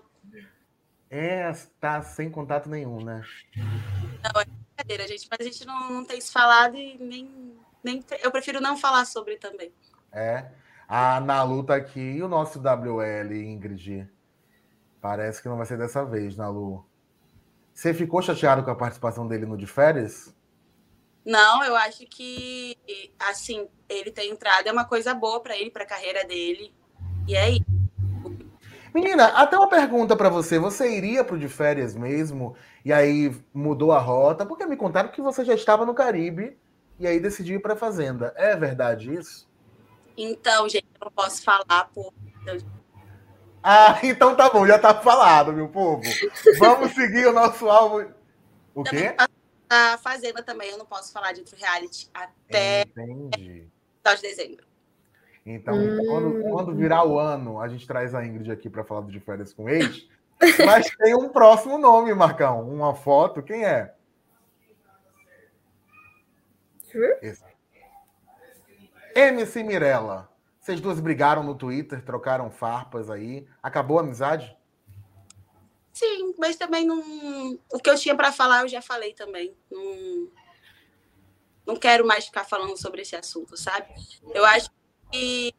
[1.11, 3.23] É, tá sem contato nenhum, né?
[3.55, 5.29] Não, é brincadeira, gente.
[5.31, 8.05] Mas a gente não, não tem se falado e nem, nem.
[8.23, 9.73] Eu prefiro não falar sobre também.
[10.13, 10.51] É.
[10.89, 12.01] A Nalu tá aqui.
[12.01, 14.09] E o nosso WL, Ingrid?
[15.01, 16.85] Parece que não vai ser dessa vez, Nalu.
[17.73, 20.35] Você ficou chateado com a participação dele no de férias?
[21.25, 22.77] Não, eu acho que,
[23.19, 26.75] assim, ele ter entrado é uma coisa boa para ele, para a carreira dele.
[27.27, 27.65] E é isso.
[28.93, 30.59] Menina, até uma pergunta para você.
[30.59, 32.57] Você iria pro de férias mesmo?
[32.85, 34.45] E aí mudou a rota?
[34.45, 36.59] Porque me contaram que você já estava no Caribe
[37.01, 38.35] e aí decidiu ir para Fazenda.
[38.37, 39.49] É verdade isso?
[40.17, 42.13] Então, gente, eu não posso falar por.
[43.63, 46.03] Ah, então tá bom, já tá falado, meu povo.
[46.59, 48.07] Vamos seguir o nosso alvo.
[48.75, 49.17] O quê?
[49.69, 53.67] a Fazenda também, eu não posso falar de outro reality até Entendi.
[54.05, 54.67] de dezembro.
[55.47, 56.05] Então, hum.
[56.07, 59.55] quando, quando, virar o ano, a gente traz a Ingrid aqui para falar de férias
[59.55, 60.07] com ex.
[60.67, 62.69] Mas tem um próximo nome, Marcão.
[62.69, 63.95] Uma foto, quem é?
[69.15, 70.31] MC Mirella.
[70.61, 73.47] Vocês duas brigaram no Twitter, trocaram farpas aí.
[73.63, 74.57] Acabou a amizade?
[75.93, 77.59] Sim, mas também não.
[77.73, 79.57] O que eu tinha para falar, eu já falei também.
[79.71, 80.31] Não,
[81.67, 83.89] não quero mais ficar falando sobre esse assunto, sabe?
[84.35, 84.71] Eu acho
[85.11, 85.53] que.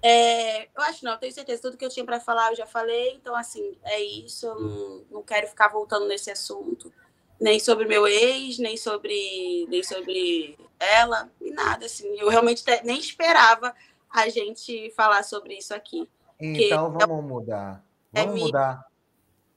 [0.00, 1.62] É, eu acho não, eu tenho certeza.
[1.62, 3.14] Tudo que eu tinha para falar, eu já falei.
[3.14, 4.46] Então, assim, é isso.
[4.46, 6.92] Eu não, não quero ficar voltando nesse assunto.
[7.40, 12.08] Nem sobre meu ex, nem sobre, nem sobre ela, e nada, assim.
[12.18, 13.74] Eu realmente nem esperava
[14.10, 16.08] a gente falar sobre isso aqui.
[16.40, 17.84] Então, vamos mudar.
[18.12, 18.86] É vamos é mudar.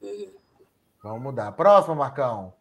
[0.02, 0.32] Uhum.
[1.04, 1.52] Vamos mudar.
[1.54, 2.54] Próximo, Marcão.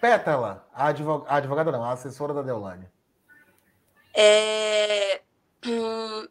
[0.00, 1.24] Pétala, a, advog...
[1.28, 2.88] advogada não, a assessora da Deolane.
[4.14, 5.22] É...
[5.64, 6.26] Hum...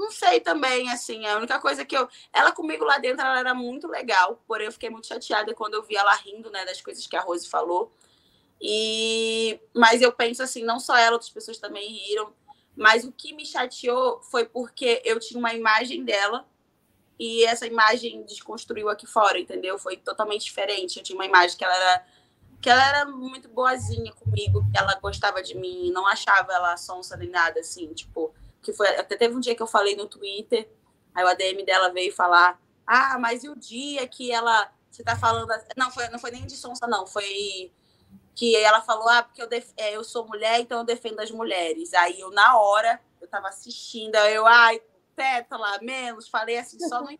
[0.00, 2.08] Não sei também, assim, a única coisa que eu...
[2.32, 5.82] Ela comigo lá dentro, ela era muito legal, porém eu fiquei muito chateada quando eu
[5.82, 7.92] vi ela rindo, né, das coisas que a Rose falou.
[8.58, 9.60] E...
[9.74, 12.32] Mas eu penso assim, não só ela, outras pessoas também riram,
[12.74, 16.48] mas o que me chateou foi porque eu tinha uma imagem dela
[17.18, 19.78] e essa imagem desconstruiu aqui fora, entendeu?
[19.78, 20.96] Foi totalmente diferente.
[20.96, 22.06] Eu tinha uma imagem que ela era
[22.62, 27.16] que ela era muito boazinha comigo, que ela gostava de mim, não achava ela sonsa
[27.16, 30.68] nem nada assim, tipo, que foi até teve um dia que eu falei no Twitter,
[31.14, 35.16] aí o ADM dela veio falar: "Ah, mas e o dia que ela você tá
[35.16, 37.72] falando, não foi não foi nem de sonsa não, foi
[38.34, 39.70] que ela falou: "Ah, porque eu def...
[39.76, 41.94] é, eu sou mulher, então eu defendo as mulheres".
[41.94, 44.80] Aí eu na hora eu tava assistindo, eu, ai,
[45.14, 47.18] pétala, menos, falei assim, só no.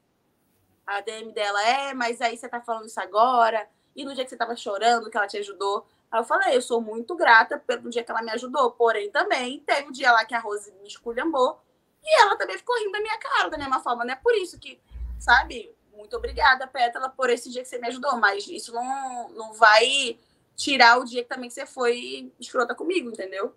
[0.86, 3.68] A DM dela é, mas aí você tá falando isso agora.
[3.94, 5.86] E no dia que você tava chorando, que ela te ajudou.
[6.10, 8.72] Aí eu falei, eu sou muito grata pelo dia que ela me ajudou.
[8.72, 11.60] Porém, também teve um dia lá que a Rose me esculhambou.
[12.02, 14.04] E ela também ficou rindo da minha cara, da mesma forma.
[14.04, 14.80] Não é por isso que,
[15.18, 15.72] sabe?
[15.92, 18.16] Muito obrigada, Pétala, por esse dia que você me ajudou.
[18.16, 20.18] Mas isso não, não vai
[20.56, 23.54] tirar o dia que também você foi escrota comigo, entendeu?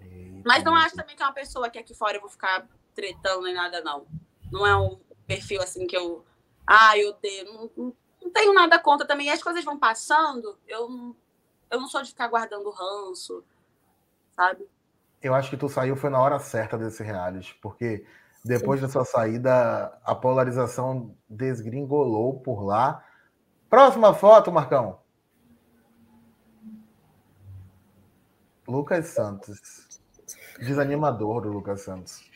[0.00, 2.68] Eita, mas não acho também que é uma pessoa que aqui fora eu vou ficar
[2.94, 4.06] tretando nem nada, não.
[4.52, 6.24] Não é um perfil assim que eu.
[6.66, 7.44] Ah, eu odeio.
[7.44, 9.30] Não, não, não tenho nada contra também.
[9.30, 11.14] As coisas vão passando, eu,
[11.70, 13.44] eu não sou de ficar guardando ranço,
[14.34, 14.68] sabe?
[15.22, 18.06] Eu acho que tu saiu foi na hora certa desse reality, porque
[18.46, 18.86] Depois Sim.
[18.86, 23.04] da sua saída, a polarização desgringolou por lá.
[23.68, 25.00] Próxima foto, Marcão.
[28.68, 30.00] Lucas Santos.
[30.60, 32.30] Desanimador o Lucas Santos.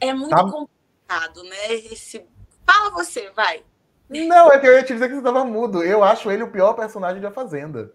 [0.00, 0.42] É muito tá...
[0.42, 1.72] complicado, né?
[1.74, 2.26] Esse...
[2.66, 3.64] Fala você, vai.
[4.10, 5.82] Não, é que eu ia te dizer que você estava mudo.
[5.84, 7.94] Eu acho ele o pior personagem da Fazenda.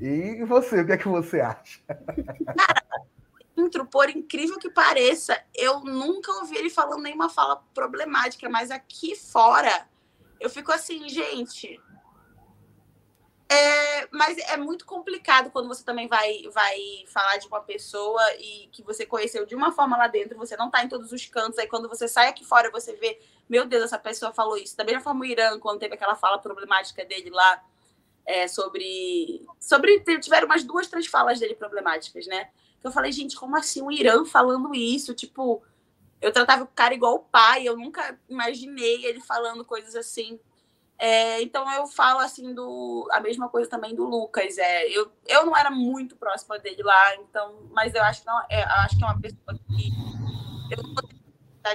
[0.00, 1.80] E você, o que é que você acha?
[1.86, 2.82] Cara,
[3.90, 9.86] por incrível que pareça, eu nunca ouvi ele falando nenhuma fala problemática, mas aqui fora
[10.40, 11.80] eu fico assim, gente,
[13.52, 18.68] é, mas é muito complicado quando você também vai, vai falar de uma pessoa e
[18.72, 21.58] que você conheceu de uma forma lá dentro, você não está em todos os cantos,
[21.58, 24.76] aí quando você sai aqui fora, você vê, meu Deus, essa pessoa falou isso.
[24.76, 27.62] Da mesma forma o Irã, quando teve aquela fala problemática dele lá,
[28.24, 29.44] é, sobre.
[29.60, 32.50] sobre Tiveram umas duas, três falas dele problemáticas, né?
[32.82, 35.14] Eu falei, gente, como assim o Irã falando isso?
[35.14, 35.62] Tipo,
[36.20, 40.38] eu tratava o cara igual o pai, eu nunca imaginei ele falando coisas assim.
[41.04, 44.56] É, então eu falo assim do a mesma coisa também do Lucas.
[44.56, 48.40] É, eu, eu não era muito próxima dele lá, então, mas eu acho que não,
[48.48, 49.90] é, acho que é uma pessoa que
[50.70, 51.18] eu não vou ter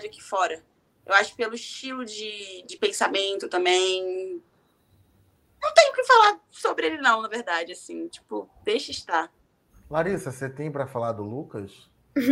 [0.07, 0.63] aqui fora.
[1.05, 4.41] Eu acho pelo estilo de, de pensamento também.
[5.61, 9.29] Não tenho o que falar sobre ele, não, na verdade, assim, tipo, deixa estar.
[9.89, 11.89] Larissa, você tem para falar do Lucas?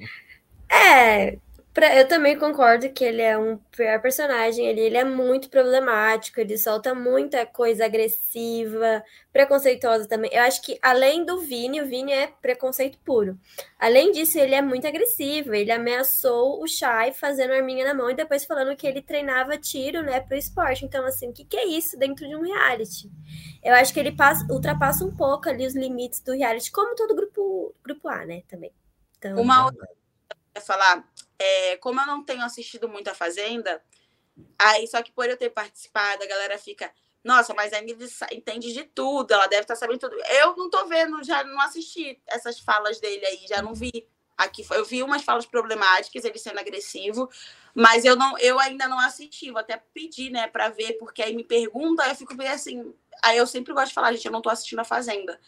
[0.72, 1.38] é,
[1.72, 6.38] Pra, eu também concordo que ele é um pior personagem, ele, ele é muito problemático,
[6.38, 9.02] ele solta muita coisa agressiva,
[9.32, 10.30] preconceituosa também.
[10.34, 13.38] Eu acho que além do Vini, o Vini é preconceito puro.
[13.78, 18.14] Além disso, ele é muito agressivo, ele ameaçou o Shai fazendo arminha na mão e
[18.14, 20.84] depois falando que ele treinava tiro, né, pro esporte.
[20.84, 23.10] Então, assim, o que, que é isso dentro de um reality?
[23.64, 27.16] Eu acho que ele passa, ultrapassa um pouco ali os limites do reality, como todo
[27.16, 28.72] grupo, grupo A, né, também.
[29.16, 29.88] Então, Uma outra
[30.60, 31.04] falar,
[31.42, 33.82] é, como eu não tenho assistido muito a Fazenda,
[34.56, 36.92] aí só que por eu ter participado, a galera fica,
[37.24, 40.16] nossa, mas a Ingrid entende de tudo, ela deve estar tá sabendo tudo.
[40.40, 44.06] Eu não tô vendo, já não assisti essas falas dele aí, já não vi.
[44.38, 47.28] Aqui eu vi umas falas problemáticas, ele sendo agressivo,
[47.74, 51.34] mas eu não, eu ainda não assisti, vou até pedir, né, para ver, porque aí
[51.34, 54.42] me pergunta, eu fico bem assim, aí eu sempre gosto de falar, gente, eu não
[54.42, 55.40] tô assistindo a Fazenda.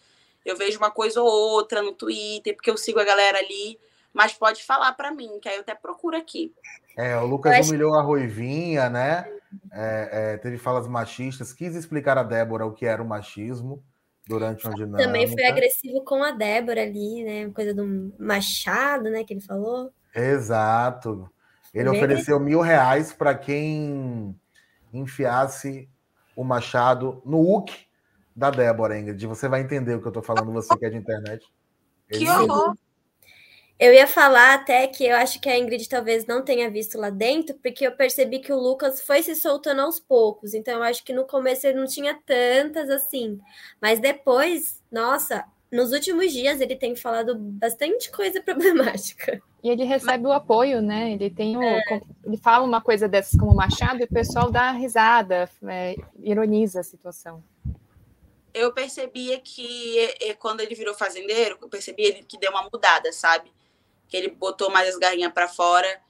[0.45, 3.79] Eu vejo uma coisa ou outra no Twitter, porque eu sigo a galera ali
[4.15, 6.55] mas pode falar para mim, que aí eu até procuro aqui.
[6.97, 9.29] É, o Lucas humilhou a Ruivinha, né?
[9.73, 13.83] É, é, teve falas machistas, quis explicar a Débora o que era o machismo
[14.27, 15.05] durante uma dinâmica.
[15.05, 17.51] Também foi agressivo com a Débora ali, né?
[17.51, 19.25] Coisa do machado, né?
[19.25, 19.93] Que ele falou.
[20.15, 21.29] Exato.
[21.75, 24.35] Ele Bem ofereceu mil reais para quem
[24.93, 25.89] enfiasse
[26.37, 27.75] o machado no hook
[28.35, 29.27] da Débora, Ingrid.
[29.27, 31.45] Você vai entender o que eu tô falando, você que é de internet.
[32.09, 32.77] Ele que horror!
[33.79, 37.11] Eu ia falar até que eu acho que a Ingrid talvez não tenha visto lá
[37.11, 40.55] dentro, porque eu percebi que o Lucas foi se soltando aos poucos.
[40.55, 43.41] Então, eu acho que no começo ele não tinha tantas assim.
[43.83, 49.43] Mas depois, nossa, nos últimos dias ele tem falado bastante coisa problemática.
[49.63, 51.13] E ele recebe o apoio, né?
[51.13, 52.01] Ele tem o, é.
[52.25, 56.85] ele fala uma coisa dessas como Machado e o pessoal dá risada, é, ironiza a
[56.85, 57.43] situação.
[58.53, 63.51] Eu percebia que quando ele virou fazendeiro, eu percebi que deu uma mudada, sabe?
[64.09, 66.03] Que ele botou mais as garrinhas para fora.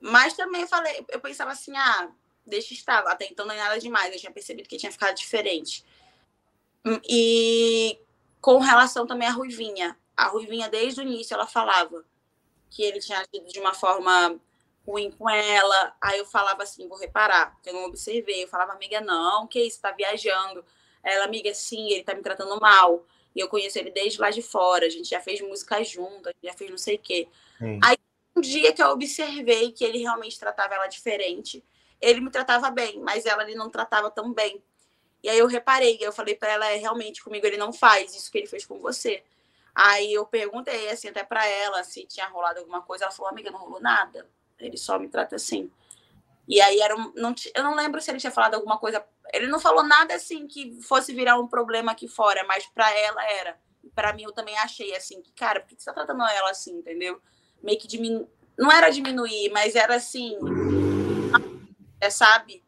[0.00, 2.10] Mas também eu falei, eu pensava assim, ah,
[2.46, 5.84] deixa estar, até então não é nada demais, eu tinha percebido que tinha ficado diferente.
[7.08, 7.98] E
[8.40, 12.04] com relação também à Ruivinha, a Ruivinha desde o início ela falava
[12.70, 14.40] que ele tinha agido de uma forma
[14.86, 18.72] ruim com ela, aí eu falava assim, vou reparar, que eu não observei, eu falava,
[18.72, 20.64] amiga, não, que isso, tá viajando.
[21.02, 23.04] Ela, amiga, sim, ele tá me tratando mal.
[23.34, 26.52] E eu conheço ele desde lá de fora, a gente já fez música junto, já
[26.52, 27.28] fez não sei o quê.
[27.58, 27.78] Sim.
[27.82, 27.96] Aí,
[28.36, 31.62] um dia que eu observei que ele realmente tratava ela diferente,
[32.00, 34.62] ele me tratava bem, mas ela ele não tratava tão bem.
[35.22, 38.30] E aí eu reparei, eu falei para ela, é, realmente comigo ele não faz isso
[38.30, 39.22] que ele fez com você.
[39.74, 43.50] Aí eu perguntei assim até para ela se tinha rolado alguma coisa, ela falou: "Amiga,
[43.50, 44.26] não rolou nada.
[44.58, 45.70] Ele só me trata assim".
[46.48, 49.04] E aí era um, não, eu não lembro se ele tinha falado alguma coisa.
[49.32, 53.24] Ele não falou nada assim que fosse virar um problema aqui fora, mas para ela
[53.30, 53.58] era.
[53.94, 56.78] Para mim eu também achei assim que, cara, por que você tá tratando ela assim,
[56.78, 57.20] entendeu?
[57.62, 58.28] Meio que diminuir.
[58.58, 60.36] Não era diminuir, mas era assim.
[62.00, 62.64] É, sabe?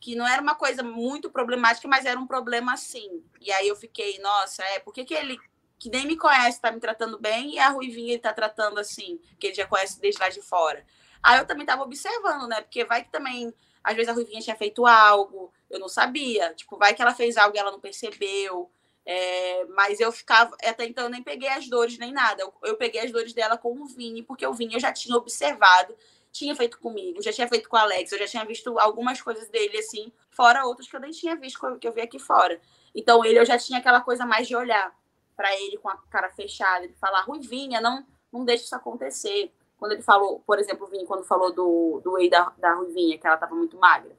[0.00, 3.24] Que não era uma coisa muito problemática, mas era um problema assim.
[3.40, 5.38] E aí eu fiquei, nossa, é, por que, que ele,
[5.78, 9.18] que nem me conhece, tá me tratando bem e a Ruivinha ele tá tratando assim,
[9.38, 10.84] que ele já conhece desde lá de fora?
[11.22, 12.60] Aí eu também tava observando, né?
[12.60, 13.52] Porque vai que também,
[13.82, 16.54] às vezes a Ruivinha tinha feito algo, eu não sabia.
[16.54, 18.70] Tipo, vai que ela fez algo e ela não percebeu.
[19.06, 22.42] É, mas eu ficava, até então eu nem peguei as dores nem nada.
[22.42, 25.16] Eu, eu, peguei as dores dela com o Vini, porque o Vini eu já tinha
[25.16, 25.94] observado,
[26.32, 29.48] tinha feito comigo, já tinha feito com o Alex, eu já tinha visto algumas coisas
[29.50, 32.58] dele assim, fora outras que eu nem tinha visto que eu vi aqui fora.
[32.94, 34.96] Então ele eu já tinha aquela coisa mais de olhar
[35.36, 39.52] para ele com a cara fechada, de falar, Ruivinha, não, não deixa isso acontecer.
[39.76, 43.18] Quando ele falou, por exemplo, o Vini, quando falou do, do whey da, da Ruivinha,
[43.18, 44.13] que ela tava muito magra,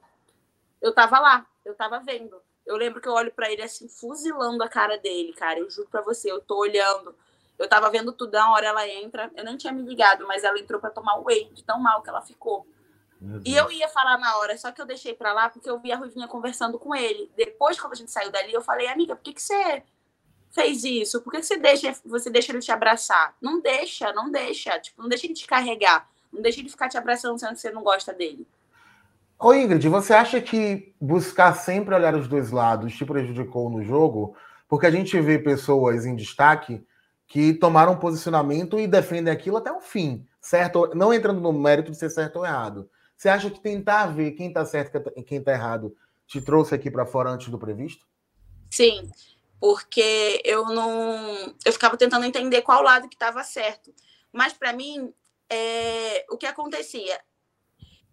[0.85, 2.39] eu tava lá, eu tava vendo.
[2.63, 5.59] Eu lembro que eu olho para ele assim, fuzilando a cara dele, cara.
[5.59, 7.15] Eu juro para você, eu tô olhando.
[7.57, 9.31] Eu tava vendo tudo, na hora ela entra.
[9.35, 12.03] Eu nem tinha me ligado, mas ela entrou para tomar o whey, de tão mal
[12.03, 12.67] que ela ficou.
[13.43, 15.91] E eu ia falar na hora, só que eu deixei para lá porque eu vi
[15.91, 17.31] a Ruivinha conversando com ele.
[17.35, 19.81] Depois, quando a gente saiu dali, eu falei, amiga, por que, que você
[20.51, 21.19] fez isso?
[21.21, 23.35] Por que, que você deixa, você deixa ele te abraçar?
[23.41, 24.79] Não deixa, não deixa.
[24.79, 26.07] Tipo, não deixa ele te carregar.
[26.31, 28.45] Não deixa ele ficar te abraçando sendo que você não gosta dele.
[29.37, 34.35] Ô Ingrid, você acha que buscar sempre olhar os dois lados te prejudicou no jogo?
[34.67, 36.85] Porque a gente vê pessoas em destaque
[37.27, 40.89] que tomaram posicionamento e defendem aquilo até o fim, certo?
[40.95, 42.89] Não entrando no mérito de ser certo ou errado.
[43.17, 45.95] Você acha que tentar ver quem está certo e quem está errado
[46.27, 48.05] te trouxe aqui para fora antes do previsto?
[48.71, 49.09] Sim,
[49.59, 53.93] porque eu não, eu ficava tentando entender qual lado que estava certo.
[54.31, 55.13] Mas para mim,
[55.49, 56.25] é...
[56.29, 57.19] o que acontecia?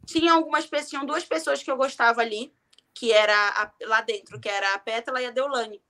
[0.07, 2.53] Tinha algumas pessoas, tinham duas pessoas que eu gostava ali,
[2.95, 5.83] que era a, lá dentro, que era a Pétala e a Deolane.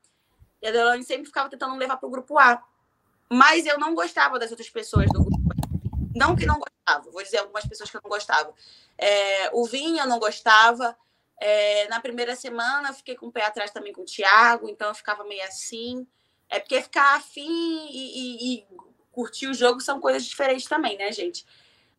[0.60, 2.62] E a Deolane sempre ficava tentando levar para o grupo A.
[3.28, 5.52] Mas eu não gostava das outras pessoas do grupo A.
[6.14, 8.54] Não que não gostava, vou dizer algumas pessoas que eu não gostava.
[8.96, 10.96] É, o Vinha eu não gostava.
[11.40, 14.88] É, na primeira semana eu fiquei com o pé atrás também com o Thiago, então
[14.88, 16.06] eu ficava meio assim.
[16.48, 18.66] É porque ficar afim e, e, e
[19.10, 21.44] curtir o jogo são coisas diferentes também, né, gente?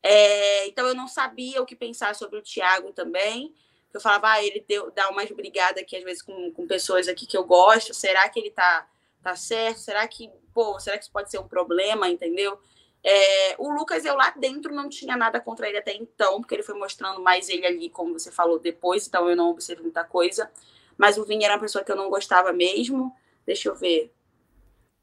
[0.03, 3.55] É, então eu não sabia o que pensar sobre o Thiago também.
[3.93, 7.25] Eu falava, ah, ele deu, dá umas brigadas aqui, às vezes, com, com pessoas aqui
[7.25, 7.93] que eu gosto.
[7.93, 8.87] Será que ele tá,
[9.21, 9.79] tá certo?
[9.79, 12.59] Será que, pô, será que isso pode ser um problema, entendeu?
[13.03, 16.63] É, o Lucas, eu lá dentro não tinha nada contra ele até então, porque ele
[16.63, 20.51] foi mostrando mais ele ali, como você falou, depois, então eu não observei muita coisa.
[20.97, 23.15] Mas o Vini era uma pessoa que eu não gostava mesmo.
[23.45, 24.11] Deixa eu ver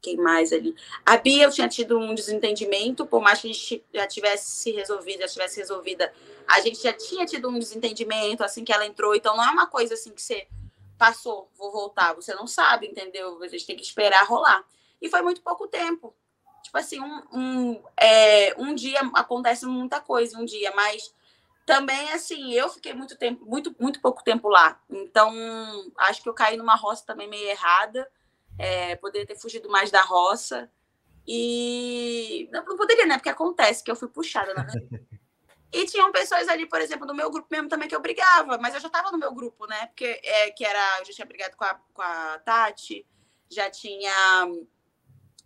[0.01, 0.75] quem mais ali?
[1.05, 4.71] A Bia, eu tinha tido um desentendimento, por mais que a gente já tivesse se
[4.71, 6.11] resolvido, já tivesse resolvida,
[6.47, 9.67] a gente já tinha tido um desentendimento assim que ela entrou, então não é uma
[9.67, 10.47] coisa assim que você
[10.97, 13.41] passou, vou voltar, você não sabe, entendeu?
[13.41, 14.63] A gente tem que esperar rolar.
[15.01, 16.13] E foi muito pouco tempo.
[16.63, 21.13] Tipo assim, um, um, é, um dia acontece muita coisa, um dia, mas
[21.65, 24.79] também assim, eu fiquei muito tempo, muito, muito pouco tempo lá.
[24.89, 25.33] Então,
[25.97, 28.07] acho que eu caí numa roça também meio errada
[28.57, 30.71] é, poderia ter fugido mais da roça.
[31.27, 33.17] E não, não, poderia, né?
[33.17, 34.65] Porque acontece que eu fui puxada, né?
[35.73, 38.73] E tinham pessoas ali, por exemplo, do meu grupo mesmo também que eu brigava, mas
[38.73, 39.87] eu já estava no meu grupo, né?
[39.87, 43.07] Porque é, que era, eu já tinha brigado com a, com a Tati,
[43.49, 44.11] já tinha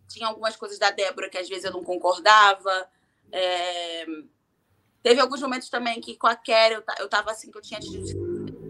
[0.08, 2.90] tinha algumas coisas da Débora que às vezes eu não concordava.
[3.32, 4.06] É,
[5.04, 7.80] teve alguns momentos também que com a Kerry eu, eu tava assim, que eu tinha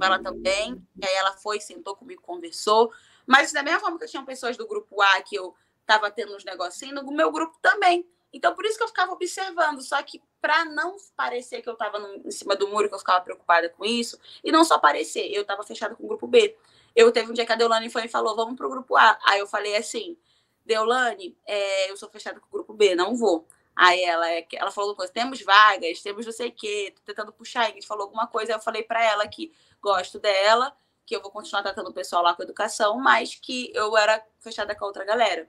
[0.01, 0.81] ela também.
[1.01, 2.91] E aí ela foi, sentou comigo, conversou.
[3.25, 6.35] Mas da mesma forma que eu tinha pessoas do grupo A que eu estava tendo
[6.35, 8.07] uns negocinhos, no meu grupo também.
[8.33, 9.81] Então, por isso que eu ficava observando.
[9.81, 13.21] Só que, para não parecer que eu estava em cima do muro, que eu ficava
[13.21, 16.55] preocupada com isso, e não só parecer, eu estava fechada com o grupo B.
[16.95, 19.17] Eu teve um dia que a Deolane foi e falou: vamos para o grupo A.
[19.25, 20.17] Aí eu falei assim:
[20.65, 23.47] Deolane, é, eu sou fechada com o grupo B, não vou.
[23.75, 27.33] Aí ela, é ela falou coisa, temos vagas, temos não sei o quê, tô tentando
[27.33, 29.51] puxar, a falou alguma coisa, aí eu falei para ela que
[29.81, 30.75] gosto dela,
[31.05, 34.75] que eu vou continuar tratando o pessoal lá com educação, mas que eu era fechada
[34.75, 35.47] com a outra galera.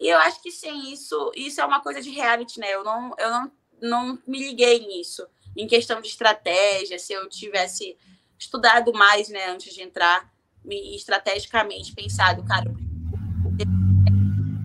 [0.00, 2.74] E eu acho que sim, isso, isso é uma coisa de reality, né?
[2.74, 5.26] Eu não, eu não, não me liguei nisso.
[5.56, 7.96] Em questão de estratégia, se eu tivesse
[8.38, 10.32] estudado mais, né, antes de entrar,
[10.64, 12.72] me, estrategicamente pensado, cara,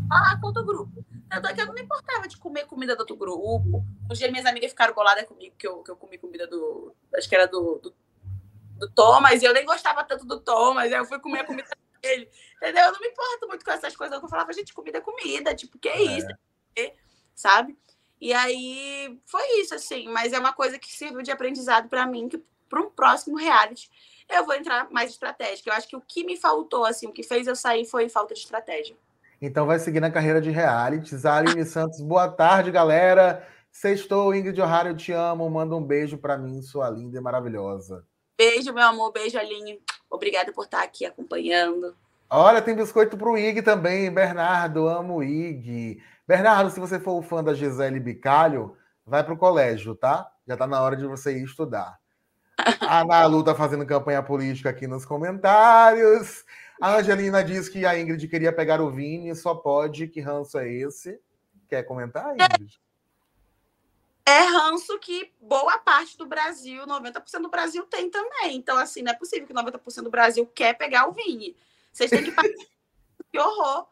[0.10, 1.06] falar com outro grupo.
[1.30, 3.84] Tanto é que eu não me importava de comer comida do outro grupo.
[4.10, 6.96] Um dia minhas amigas ficaram boladas comigo, que eu, que eu comi comida do.
[7.14, 7.94] Acho que era do, do
[8.78, 11.68] do Thomas, e eu nem gostava tanto do Thomas, aí eu fui comer a comida
[12.02, 12.30] dele.
[12.58, 12.86] Entendeu?
[12.86, 14.22] Eu não me importo muito com essas coisas.
[14.22, 16.28] Eu falava, gente, comida é comida, tipo, que é isso?
[16.78, 16.94] É.
[17.36, 17.78] Sabe?
[18.20, 22.28] E aí foi isso, assim, mas é uma coisa que serviu de aprendizado para mim,
[22.28, 23.90] que para um próximo reality
[24.30, 25.70] eu vou entrar mais estratégica.
[25.70, 28.34] Eu acho que o que me faltou, assim, o que fez eu sair foi falta
[28.34, 28.96] de estratégia.
[29.42, 31.26] Então vai seguir na carreira de realities.
[31.26, 33.48] Aline Santos, boa tarde, galera.
[33.72, 35.48] Sextou, Ingrid O'Hara, eu te amo.
[35.50, 38.04] Manda um beijo para mim, sua linda e maravilhosa.
[38.38, 39.12] Beijo, meu amor.
[39.12, 39.82] Beijo, Aline.
[40.10, 41.96] Obrigada por estar aqui acompanhando.
[42.30, 44.12] Olha, tem biscoito para o Ig também.
[44.12, 46.02] Bernardo, amo o Ig.
[46.28, 50.30] Bernardo, se você for fã da Gisele Bicalho, vai para o colégio, tá?
[50.46, 51.98] Já está na hora de você ir estudar.
[52.82, 56.44] A Nalu tá fazendo campanha política aqui nos comentários.
[56.82, 60.08] A Angelina diz que a Ingrid queria pegar o Vini, só pode.
[60.08, 61.20] Que ranço é esse?
[61.70, 62.80] Quer comentar, Ingrid?
[64.28, 68.58] É ranço que boa parte do Brasil, 90% do Brasil tem também.
[68.58, 71.56] Então, assim, não é possível que 90% do Brasil quer pegar o Vini.
[71.94, 72.32] Vocês têm que
[73.32, 73.88] que horror.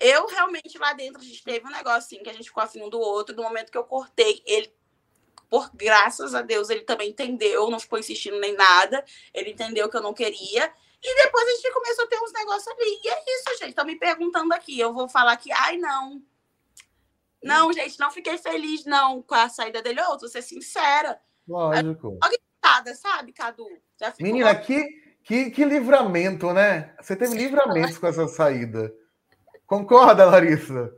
[0.00, 2.80] Eu realmente lá dentro a gente teve um negócio assim que a gente ficou afim
[2.80, 3.36] um do outro.
[3.36, 4.74] No momento que eu cortei, ele,
[5.50, 9.04] por graças a Deus, ele também entendeu, não ficou insistindo nem nada.
[9.34, 10.72] Ele entendeu que eu não queria.
[11.02, 13.00] E depois a gente começou a ter uns negócios ali.
[13.04, 13.68] E é isso, gente.
[13.68, 14.80] Estão me perguntando aqui.
[14.80, 16.22] Eu vou falar que, ai, não.
[17.46, 20.00] Não, gente, não fiquei feliz, não, com a saída dele.
[20.00, 21.18] Eu vou ser sincera.
[21.46, 22.18] Lógico.
[22.22, 22.36] Logo
[22.94, 23.66] sabe, Cadu?
[24.20, 24.84] Menina, que,
[25.22, 26.94] que, que livramento, né?
[27.00, 28.92] Você teve livramentos com essa saída.
[29.66, 30.92] Concorda, Larissa?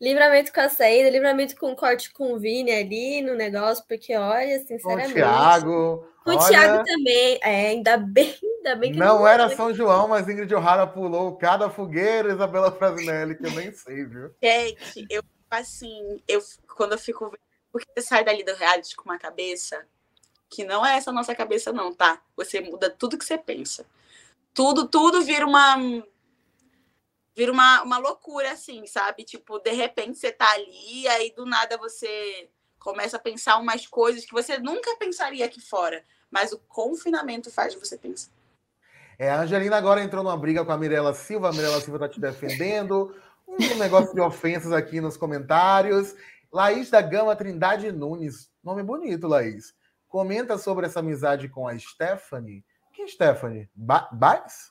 [0.00, 4.14] Livramento com a saída, livramento com o corte com o Vini ali no negócio, porque
[4.16, 5.12] olha, sinceramente.
[5.12, 6.08] Com o Thiago.
[6.24, 7.40] Com o Thiago também.
[7.42, 9.18] É, ainda bem, ainda bem que não.
[9.18, 13.72] Não era São João, mas Ingrid O'Hara pulou cada fogueira, Isabela Frasinelli, que eu nem
[13.72, 14.30] sei, viu?
[14.42, 15.22] Gente, eu
[15.60, 16.42] assim, eu
[16.76, 17.32] quando eu fico
[17.72, 19.86] porque você sai dali do reality com uma cabeça
[20.50, 22.20] que não é essa nossa cabeça, não, tá?
[22.36, 23.86] Você muda tudo que você pensa.
[24.52, 25.76] Tudo, tudo vira uma
[27.34, 29.24] vira uma, uma loucura, assim, sabe?
[29.24, 34.26] Tipo, de repente você tá ali, aí do nada você começa a pensar umas coisas
[34.26, 36.04] que você nunca pensaria aqui fora.
[36.30, 38.30] Mas o confinamento faz você pensar.
[39.18, 41.48] É, a Angelina agora entrou numa briga com a Mirella Silva.
[41.48, 43.14] A Mirella Silva tá te defendendo.
[43.60, 46.14] Um negócio de ofensas aqui nos comentários.
[46.50, 48.50] Laís da Gama Trindade Nunes.
[48.64, 49.74] Nome bonito, Laís.
[50.08, 52.64] Comenta sobre essa amizade com a Stephanie.
[52.92, 53.70] Quem é Stephanie?
[53.74, 54.08] Ba?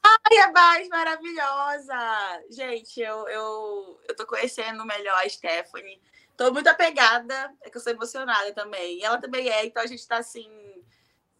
[0.03, 2.43] Ai, a Baez maravilhosa!
[2.49, 5.99] Gente, eu, eu, eu tô conhecendo melhor a Stephanie.
[6.37, 8.99] Tô muito apegada, é que eu sou emocionada também.
[8.99, 10.49] E ela também é, então a gente tá assim.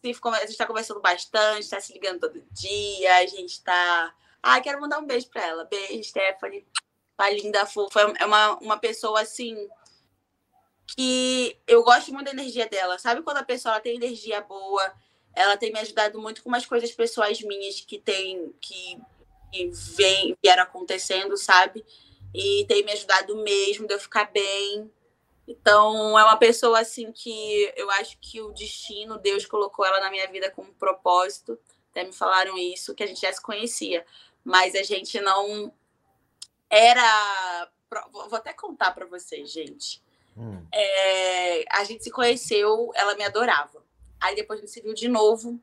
[0.04, 0.08] A
[0.46, 4.14] gente tá conversando bastante, tá se ligando todo dia, a gente tá.
[4.42, 5.66] Ai, quero mandar um beijo pra ela.
[5.66, 6.66] Beijo, Stephanie.
[7.22, 8.12] Tá linda, fofa.
[8.18, 9.56] É uma, uma pessoa assim
[10.88, 12.98] que eu gosto muito da energia dela.
[12.98, 14.92] Sabe quando a pessoa tem energia boa?
[15.36, 18.98] Ela tem me ajudado muito com umas coisas pessoais minhas que tem que,
[19.54, 21.86] que vem, vieram acontecendo, sabe?
[22.34, 24.92] E tem me ajudado mesmo de eu ficar bem.
[25.48, 30.10] Então, é uma pessoa assim que eu acho que o destino, Deus colocou ela na
[30.10, 31.56] minha vida com um propósito.
[31.92, 34.04] Até me falaram isso, que a gente já se conhecia,
[34.44, 35.72] mas a gente não
[36.72, 37.70] era.
[38.12, 40.02] Vou até contar para vocês, gente.
[40.38, 40.66] Hum.
[40.74, 43.84] É, a gente se conheceu, ela me adorava.
[44.20, 45.60] Aí depois a gente se viu de novo,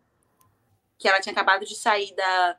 [0.98, 2.56] que ela tinha acabado de sair da.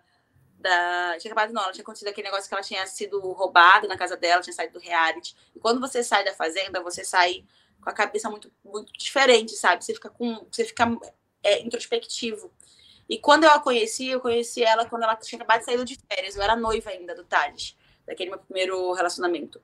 [0.57, 3.97] da tinha acabado, não, ela tinha acontecido aquele negócio que ela tinha sido roubada na
[3.97, 5.35] casa dela, tinha saído do reality.
[5.55, 7.45] E quando você sai da fazenda, você sai
[7.81, 9.85] com a cabeça muito, muito diferente, sabe?
[9.85, 10.47] Você fica com.
[10.51, 10.85] Você fica
[11.43, 12.51] é, introspectivo.
[13.07, 15.97] E quando eu a conheci, eu conheci ela quando ela tinha acabado de sair de
[16.07, 16.35] férias.
[16.35, 17.75] Eu era noiva ainda do Thales,
[18.09, 19.61] daquele meu primeiro relacionamento.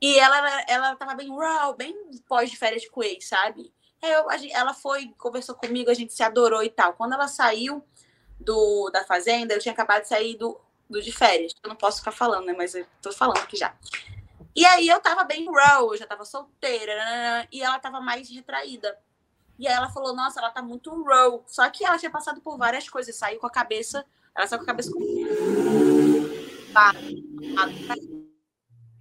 [0.00, 1.96] E ela, ela tava bem raw, bem
[2.28, 3.72] pós de férias com ex, sabe?
[4.02, 6.92] Eu, gente, ela foi, conversou comigo, a gente se adorou e tal.
[6.92, 7.82] Quando ela saiu
[8.38, 10.60] do, da fazenda, eu tinha acabado de sair do,
[10.90, 11.54] do de férias.
[11.62, 12.52] Eu não posso ficar falando, né?
[12.52, 13.74] Mas eu tô falando aqui já.
[14.54, 17.48] E aí eu tava bem raw, eu já tava solteira, né?
[17.50, 18.96] e ela tava mais retraída.
[19.58, 21.42] E aí ela falou, nossa, ela tá muito raw.
[21.46, 24.04] Só que ela tinha passado por várias coisas, saiu com a cabeça,
[24.36, 25.00] ela saiu com a cabeça com...
[26.72, 26.92] Tá.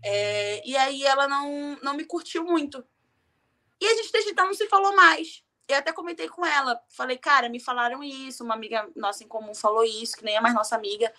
[0.04, 2.84] É, e aí ela não, não me curtiu muito.
[3.80, 5.44] E a gente desde então não se falou mais.
[5.68, 9.56] Eu até comentei com ela, falei, cara, me falaram isso, uma amiga nossa em comum
[9.56, 11.12] falou isso, que nem é mais nossa amiga,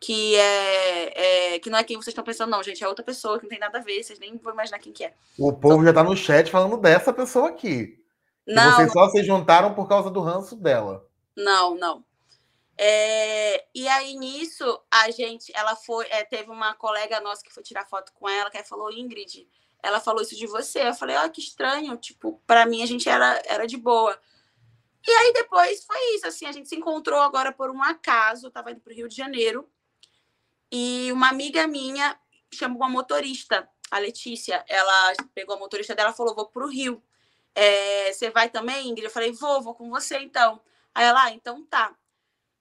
[0.00, 3.38] que é, é que não é quem vocês estão pensando, não, gente, é outra pessoa
[3.38, 5.14] que não tem nada a ver, vocês nem vão imaginar quem que é.
[5.38, 8.02] O povo então, já tá no chat falando dessa pessoa aqui.
[8.46, 11.06] Não, vocês só se juntaram por causa do ranço dela.
[11.36, 12.04] Não, não.
[12.76, 17.62] É, e aí nisso a gente, ela foi, é, teve uma colega nossa que foi
[17.62, 19.46] tirar foto com ela, que falou Ingrid,
[19.82, 20.88] ela falou isso de você.
[20.88, 24.18] Eu falei, ó, oh, que estranho, tipo, para mim a gente era, era de boa.
[25.06, 28.50] E aí depois foi isso, assim, a gente se encontrou agora por um acaso, eu
[28.50, 29.68] tava indo pro Rio de Janeiro,
[30.70, 32.18] e uma amiga minha
[32.52, 37.02] chamou uma motorista, a Letícia, ela pegou a motorista dela e falou, vou pro Rio.
[37.54, 39.04] É, você vai também, Ingrid?
[39.04, 40.60] Eu falei, vou, vou com você então.
[40.94, 41.94] Aí ela, ah, então tá.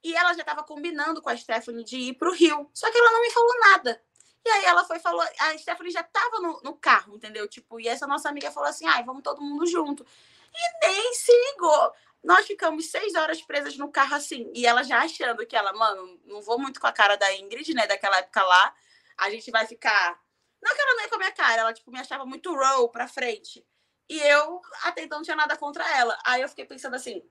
[0.04, 2.70] E ela já estava combinando com a Stephanie de ir para o Rio.
[2.74, 4.02] Só que ela não me falou nada.
[4.44, 7.48] E aí ela foi falou, a Stephanie já estava no, no, carro, entendeu?
[7.48, 10.06] Tipo, e essa nossa amiga falou assim: ai, vamos todo mundo junto.
[10.54, 11.94] E nem se ligou.
[12.24, 14.52] Nós ficamos seis horas presas no carro assim.
[14.56, 17.74] E ela já achando que ela, mano, não vou muito com a cara da Ingrid,
[17.74, 17.88] né?
[17.88, 18.76] Daquela época lá.
[19.18, 20.20] A gente vai ficar.
[20.62, 22.90] Não que ela não ia com a minha cara, ela, tipo, me achava muito roll
[22.90, 23.66] pra frente.
[24.10, 26.18] E eu até então não tinha nada contra ela.
[26.26, 27.24] Aí eu fiquei pensando assim: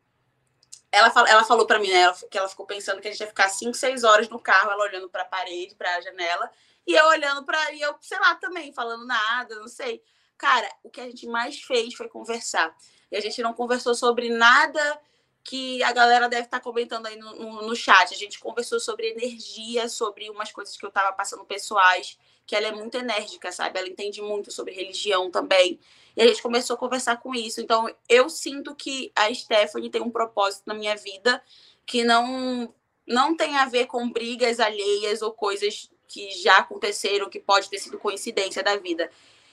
[0.92, 3.48] ela, ela falou para mim, né, que ela ficou pensando que a gente ia ficar
[3.48, 6.50] 5, 6 horas no carro, ela olhando para a parede, para a janela,
[6.86, 10.02] e eu olhando para e eu, sei lá, também falando nada, não sei.
[10.36, 12.74] Cara, o que a gente mais fez foi conversar.
[13.10, 15.00] E a gente não conversou sobre nada
[15.44, 18.14] que a galera deve estar tá comentando aí no, no, no, chat.
[18.14, 22.18] A gente conversou sobre energia, sobre umas coisas que eu estava passando pessoais,
[22.50, 23.78] que ela é muito enérgica, sabe?
[23.78, 25.78] Ela entende muito sobre religião também.
[26.16, 27.60] E a gente começou a conversar com isso.
[27.60, 31.40] Então, eu sinto que a Stephanie tem um propósito na minha vida
[31.86, 32.74] que não
[33.06, 37.78] não tem a ver com brigas alheias ou coisas que já aconteceram, que pode ter
[37.78, 39.08] sido coincidência da vida.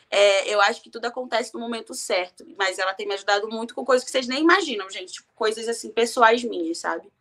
[0.09, 3.75] É, eu acho que tudo acontece no momento certo, mas ela tem me ajudado muito
[3.75, 5.13] com coisas que vocês nem imaginam, gente.
[5.13, 7.11] Tipo, coisas assim, pessoais minhas, sabe?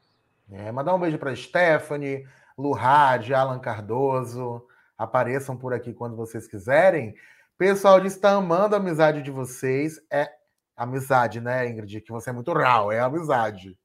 [0.51, 4.66] É, mandar um beijo para Stephanie, Luhad, Alan Cardoso.
[4.99, 7.15] Apareçam por aqui quando vocês quiserem.
[7.59, 10.01] Pessoal diz está amando a amizade de vocês.
[10.11, 10.31] É
[10.77, 12.01] amizade, né, Ingrid?
[12.01, 13.79] Que você é muito real, é amizade.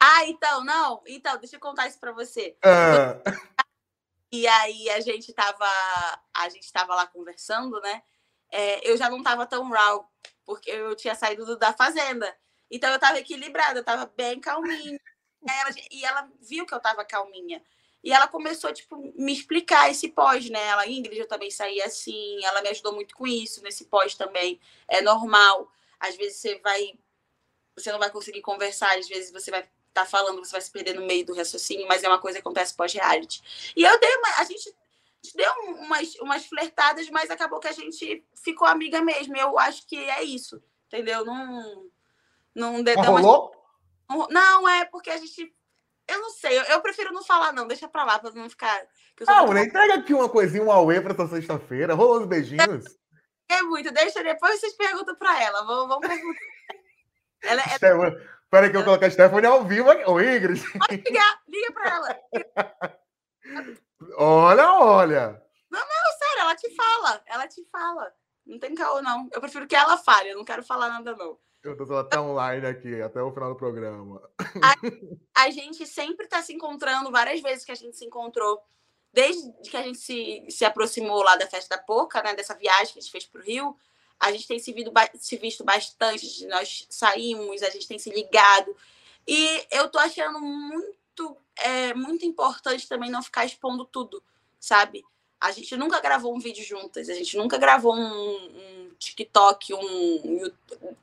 [0.00, 1.02] Ah, então, não.
[1.06, 2.56] Então, deixa eu contar isso para você.
[2.64, 3.20] Ah.
[4.32, 5.66] E aí a gente tava,
[6.34, 8.02] a gente tava lá conversando, né?
[8.50, 10.10] É, eu já não tava tão raw,
[10.44, 12.34] porque eu tinha saído da fazenda.
[12.70, 14.98] Então eu tava equilibrada, eu tava bem calminha.
[15.44, 17.60] Ela, e ela viu que eu tava calminha.
[18.02, 20.60] E ela começou, tipo, me explicar esse pós, né?
[20.66, 24.60] Ela, Ingrid, eu também saí assim, ela me ajudou muito com isso, nesse pós também.
[24.88, 25.70] É normal.
[26.00, 26.98] Às vezes você vai.
[27.76, 30.70] Você não vai conseguir conversar, às vezes você vai estar tá falando, você vai se
[30.70, 33.72] perder no meio do raciocínio, mas é uma coisa que acontece pós-reality.
[33.76, 34.28] E eu dei uma.
[34.38, 34.74] A gente,
[35.34, 39.36] deu umas, umas flertadas, mas acabou que a gente ficou amiga mesmo.
[39.36, 41.24] Eu acho que é isso, entendeu?
[41.24, 41.88] Não.
[42.54, 43.52] Não, deu, não rolou?
[44.10, 44.28] Umas...
[44.28, 45.54] Não, é porque a gente
[46.12, 47.66] eu não sei, eu, eu, prefiro não falar, não.
[47.66, 48.86] Deixa pra lá, pra não ficar.
[49.26, 51.94] Não, mulher, entrega aqui uma coisinha, um auê pra essa sexta-feira.
[51.94, 52.84] Rolou os beijinhos.
[53.48, 55.64] É, muito, deixa depois vocês perguntam pra ela.
[55.64, 56.40] Vamos, vamos perguntar.
[57.42, 57.78] Ela é...
[58.50, 60.04] Peraí que eu colocar a Stephanie ao vivo aqui.
[60.04, 60.62] Ô, Ingrid.
[60.78, 62.20] Pode ligar, liga pra ela.
[64.18, 65.42] olha, olha.
[65.70, 67.22] Não, não, sério, ela te fala.
[67.26, 68.12] Ela te fala.
[68.46, 69.28] Não tem caô, não.
[69.32, 71.38] Eu prefiro que ela fale, eu não quero falar nada, não.
[71.62, 74.20] Eu tô até online aqui, até o final do programa.
[74.60, 74.74] A,
[75.46, 78.60] a gente sempre está se encontrando, várias vezes que a gente se encontrou,
[79.12, 82.92] desde que a gente se, se aproximou lá da festa da Poca, né, dessa viagem
[82.92, 83.76] que a gente fez para o Rio,
[84.18, 88.76] a gente tem se, visto, se visto bastante, nós saímos, a gente tem se ligado.
[89.26, 94.22] E eu tô achando muito, é, muito importante também não ficar expondo tudo,
[94.58, 95.04] sabe?
[95.42, 100.52] A gente nunca gravou um vídeo juntas, a gente nunca gravou um, um TikTok, um.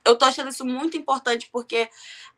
[0.06, 1.90] Eu tô achando isso muito importante, porque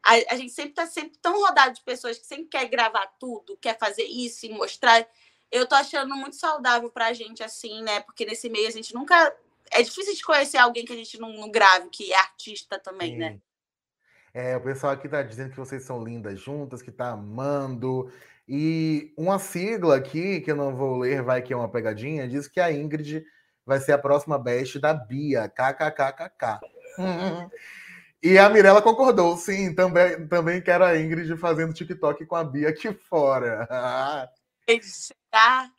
[0.01, 3.55] a, a gente sempre tá sempre tão rodado de pessoas que sempre quer gravar tudo,
[3.61, 5.07] quer fazer isso e mostrar.
[5.51, 7.99] Eu tô achando muito saudável pra gente, assim, né?
[7.99, 9.35] Porque nesse meio a gente nunca.
[9.69, 13.15] É difícil de conhecer alguém que a gente não, não grave, que é artista também,
[13.15, 13.27] né?
[13.27, 13.33] Sim.
[13.35, 13.41] né?
[14.33, 18.11] É, o pessoal aqui tá dizendo que vocês são lindas juntas, que tá amando.
[18.53, 22.49] E uma sigla aqui, que eu não vou ler, vai que é uma pegadinha, diz
[22.49, 23.25] que a Ingrid
[23.65, 26.59] vai ser a próxima best da Bia, kkkk.
[28.21, 32.67] e a Mirella concordou, sim, também, também quero a Ingrid fazendo TikTok com a Bia
[32.67, 33.65] aqui fora.
[34.81, 35.71] Será?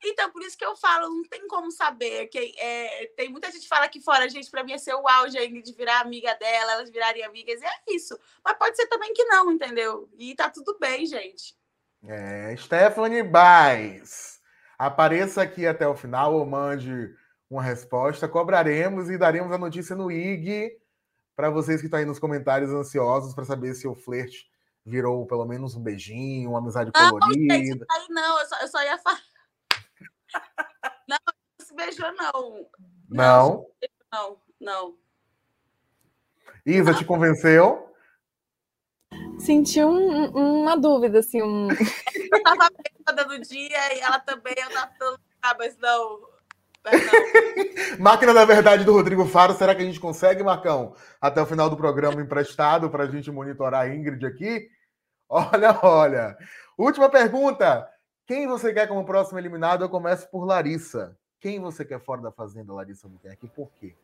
[0.00, 2.28] Então, por isso que eu falo, não tem como saber.
[2.28, 5.08] Que, é, tem muita gente que fala aqui fora, gente, para mim é ser o
[5.08, 8.16] auge a Ingrid virar amiga dela, elas virarem amigas, e é isso.
[8.44, 10.08] Mas pode ser também que não, entendeu?
[10.16, 11.58] E tá tudo bem, gente.
[12.02, 14.40] É, Stephanie Baez,
[14.78, 17.14] apareça aqui até o final ou mande
[17.48, 18.28] uma resposta.
[18.28, 20.78] Cobraremos e daremos a notícia no IG
[21.36, 24.50] para vocês que estão aí nos comentários ansiosos para saber se o flerte
[24.84, 27.54] virou pelo menos um beijinho, uma amizade não, colorida.
[27.54, 29.22] Gente, aí não, eu só, eu só ia falar.
[31.08, 32.66] não, não se beijou, não.
[33.08, 33.66] Não?
[34.12, 34.96] Não, não.
[36.64, 37.89] Isa, te convenceu?
[39.38, 40.26] Senti um,
[40.60, 41.42] uma dúvida, assim.
[41.42, 41.68] Um...
[42.32, 46.20] Eu tava bêbada no dia e ela também, eu tava falando, ah, mas não.
[47.98, 51.68] Máquina da Verdade do Rodrigo Faro, será que a gente consegue, Marcão, até o final
[51.68, 54.68] do programa emprestado para a gente monitorar a Ingrid aqui?
[55.28, 56.36] Olha, olha.
[56.78, 57.88] Última pergunta.
[58.26, 59.82] Quem você quer como próximo eliminado?
[59.82, 61.16] Eu começo por Larissa.
[61.40, 63.48] Quem você quer fora da Fazenda, Larissa Albuquerque?
[63.48, 63.94] Por quê?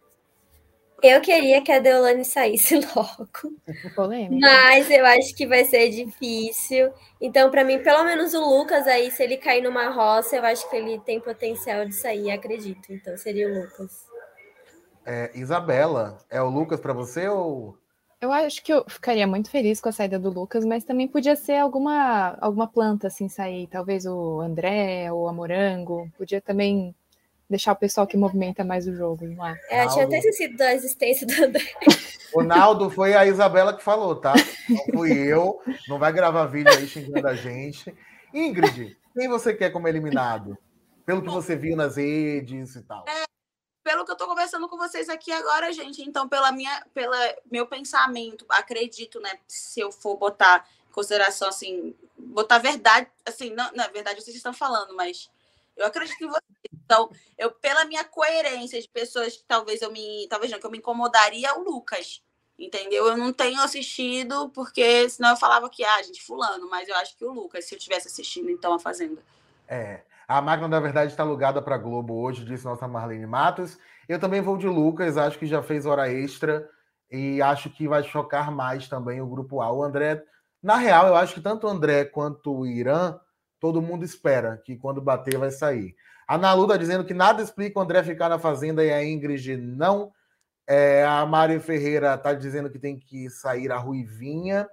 [1.02, 3.56] Eu queria que a Deolane saísse logo.
[3.94, 4.35] Polêmica.
[4.40, 6.90] Mas eu acho que vai ser difícil.
[7.20, 10.68] Então, para mim, pelo menos o Lucas aí, se ele cair numa roça, eu acho
[10.70, 12.93] que ele tem potencial de sair, acredito.
[12.93, 14.06] Então, seria o Lucas.
[15.05, 17.78] É, Isabela, é o Lucas para você ou.
[18.18, 21.36] Eu acho que eu ficaria muito feliz com a saída do Lucas, mas também podia
[21.36, 23.66] ser alguma, alguma planta assim sair.
[23.66, 26.10] Talvez o André ou a Morango.
[26.16, 26.94] Podia também
[27.48, 29.60] deixar o pessoal que movimenta mais o jogo, não é?
[29.70, 31.64] É, eu tinha até esquecido da existência do André.
[32.35, 34.35] O Naldo foi a Isabela que falou, tá?
[34.68, 35.60] Não fui eu.
[35.89, 37.94] Não vai gravar vídeo aí xingando a gente.
[38.35, 40.59] Ingrid, quem você quer como eliminado?
[41.05, 43.05] Pelo que você viu nas redes e tal.
[43.09, 43.24] É,
[43.85, 47.16] pelo que eu tô conversando com vocês aqui agora, gente, então, pela minha, pela
[47.51, 49.39] meu pensamento, acredito, né?
[49.47, 54.52] Se eu for botar em consideração, assim, botar verdade, assim, não, na verdade vocês estão
[54.52, 55.31] falando, mas
[55.77, 56.76] eu acredito em vocês.
[56.86, 60.26] Então, eu, pela minha coerência de pessoas que talvez eu me.
[60.30, 62.22] Talvez não, que eu me incomodaria, o Lucas.
[62.58, 63.06] Entendeu?
[63.06, 67.14] Eu não tenho assistido, porque senão eu falava que, ah, gente, fulano, mas eu acho
[67.18, 69.20] que o Lucas, se eu tivesse assistindo, então, a Fazenda.
[69.68, 70.00] É.
[70.26, 73.78] A máquina, na verdade, está alugada para Globo hoje, disse nossa Marlene Matos.
[74.08, 76.68] Eu também vou de Lucas, acho que já fez hora extra
[77.10, 79.70] e acho que vai chocar mais também o grupo A.
[79.70, 80.24] O André,
[80.62, 83.20] na real, eu acho que tanto o André quanto o Irã,
[83.60, 85.94] todo mundo espera que quando bater vai sair.
[86.26, 89.56] A Nalu está dizendo que nada explica o André ficar na Fazenda e a Ingrid
[89.56, 90.12] não.
[90.66, 94.68] É, a Mari Ferreira está dizendo que tem que sair a Ruivinha.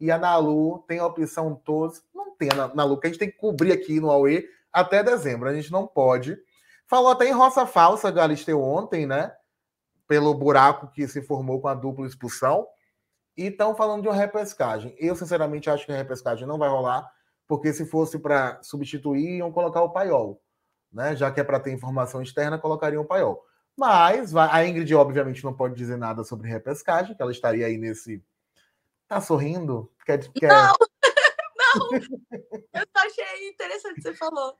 [0.00, 2.02] E a Nalu tem a opção todos.
[2.14, 5.48] Não tem a Nalu, que a gente tem que cobrir aqui no Aue até dezembro.
[5.48, 6.36] A gente não pode.
[6.86, 9.32] Falou até em roça falsa, Galisteu, ontem, né?
[10.06, 12.66] Pelo buraco que se formou com a dupla expulsão.
[13.36, 14.94] E estão falando de uma repescagem.
[14.98, 17.08] Eu, sinceramente, acho que a repescagem não vai rolar,
[17.46, 20.40] porque se fosse para substituir, iam colocar o Paiol.
[20.92, 21.14] Né?
[21.14, 23.44] Já que é para ter informação externa, colocariam o Paiol.
[23.76, 28.24] Mas a Ingrid, obviamente, não pode dizer nada sobre repescagem, que ela estaria aí nesse.
[29.06, 29.92] Tá sorrindo?
[30.04, 30.48] Quer, quer...
[30.48, 30.74] Não!
[31.58, 31.92] não!
[31.92, 34.58] Eu só achei interessante o que você falou.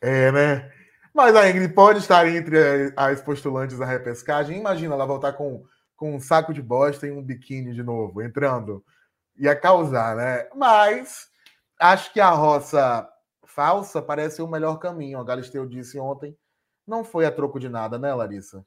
[0.00, 0.72] É, né?
[1.12, 4.58] Mas a Ingrid pode estar entre as postulantes da repescagem.
[4.58, 8.84] Imagina ela voltar com, com um saco de bosta e um biquíni de novo, entrando.
[9.36, 10.48] Ia causar, né?
[10.56, 11.28] Mas
[11.78, 13.08] acho que a roça
[13.46, 15.18] falsa parece o melhor caminho.
[15.18, 16.36] A Galisteu disse ontem.
[16.86, 18.64] Não foi a troco de nada, né, Larissa?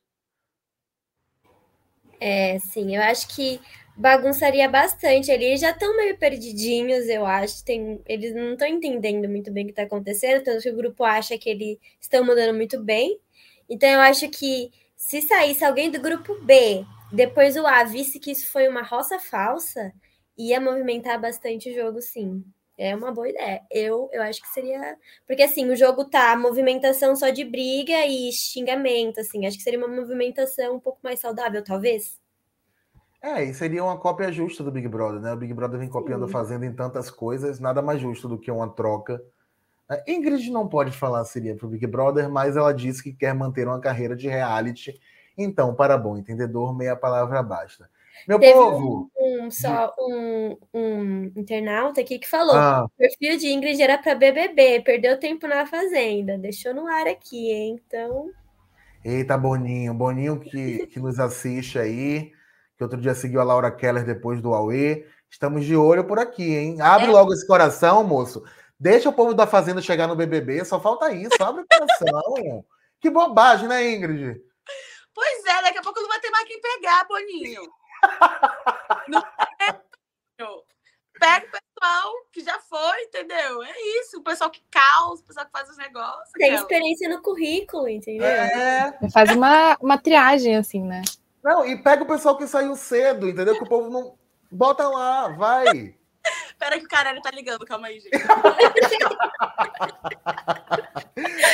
[2.20, 3.62] É, sim, eu acho que
[3.96, 5.46] bagunçaria bastante ali.
[5.46, 7.64] Eles já estão meio perdidinhos, eu acho.
[7.64, 11.04] Tem, eles não estão entendendo muito bem o que está acontecendo, tanto que o grupo
[11.04, 13.20] acha que eles estão mandando muito bem.
[13.70, 18.32] Então eu acho que se saísse alguém do grupo B, depois o A visse que
[18.32, 19.94] isso foi uma roça falsa,
[20.38, 22.44] ia movimentar bastante o jogo, sim.
[22.78, 23.62] É uma boa ideia.
[23.72, 24.96] Eu, eu acho que seria.
[25.26, 29.48] Porque assim, o jogo tá movimentação só de briga e xingamento, assim.
[29.48, 32.20] Acho que seria uma movimentação um pouco mais saudável, talvez.
[33.20, 35.34] É, e seria uma cópia justa do Big Brother, né?
[35.34, 36.32] O Big Brother vem copiando, Sim.
[36.32, 39.20] fazendo em tantas coisas, nada mais justo do que uma troca.
[39.90, 43.68] A Ingrid não pode falar seria pro Big Brother, mas ela disse que quer manter
[43.68, 45.00] uma carreira de reality.
[45.36, 47.90] Então, para bom entendedor, meia palavra basta.
[48.28, 49.12] Meu Teve povo!
[49.18, 52.86] Um, só um, um internauta aqui que falou: ah.
[52.86, 57.52] o perfil de Ingrid era para BBB, perdeu tempo na Fazenda, deixou no ar aqui,
[57.52, 57.82] hein?
[57.86, 58.32] Então.
[59.04, 62.32] Eita, Boninho, Boninho que, que nos assiste aí,
[62.78, 65.06] que outro dia seguiu a Laura Keller depois do Aue.
[65.30, 66.82] Estamos de olho por aqui, hein?
[66.82, 67.12] Abre é.
[67.12, 68.44] logo esse coração, moço.
[68.80, 72.66] Deixa o povo da Fazenda chegar no BBB, só falta isso, abre o coração.
[73.02, 74.40] que bobagem, né, Ingrid?
[75.14, 77.62] Pois é, daqui a pouco não vai ter mais quem pegar, Boninho.
[80.40, 80.64] Não
[81.20, 83.64] Pega o pessoal que já foi, entendeu?
[83.64, 86.32] É isso, o pessoal que causa, o pessoal que faz os negócios.
[86.34, 86.62] Tem aquela.
[86.62, 88.26] experiência no currículo, entendeu?
[88.26, 88.98] É.
[89.12, 91.02] Faz uma, uma triagem, assim, né?
[91.44, 93.56] Não, e pega o pessoal que saiu cedo, entendeu?
[93.56, 94.16] Que o povo não.
[94.52, 95.96] Bota lá, vai.
[96.60, 98.18] Pera que o caralho tá ligando, calma aí, gente.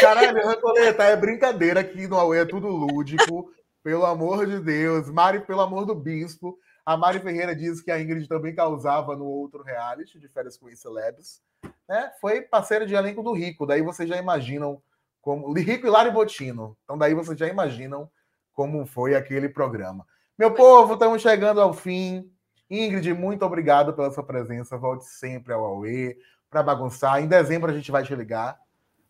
[0.01, 3.53] Caralho, Recoleta, é brincadeira aqui no Aue, é tudo lúdico.
[3.83, 5.09] Pelo amor de Deus.
[5.09, 6.57] Mari, pelo amor do bispo.
[6.85, 10.73] A Mari Ferreira diz que a Ingrid também causava no outro reality, de férias com
[10.73, 11.41] Celebs.
[11.87, 12.11] Né?
[12.21, 13.65] Foi parceira de elenco do Rico.
[13.65, 14.81] Daí vocês já imaginam
[15.21, 15.51] como.
[15.53, 16.77] Rico e Lari Botino.
[16.83, 18.09] Então, daí vocês já imaginam
[18.53, 20.07] como foi aquele programa.
[20.37, 22.31] Meu povo, estamos chegando ao fim.
[22.69, 24.77] Ingrid, muito obrigado pela sua presença.
[24.77, 26.17] Volte sempre ao Aue
[26.49, 27.21] para bagunçar.
[27.21, 28.57] Em dezembro a gente vai te ligar,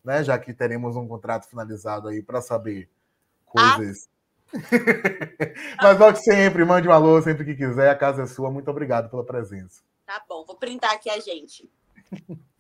[0.04, 0.24] né?
[0.24, 2.90] Já que teremos um contrato finalizado aí para saber
[3.46, 4.08] coisas.
[4.10, 4.13] Ah
[5.82, 8.52] Mas volte sempre, mande um alô sempre que quiser, a casa é sua.
[8.52, 9.82] Muito obrigado pela presença.
[10.06, 11.70] Tá bom, vou printar aqui a gente.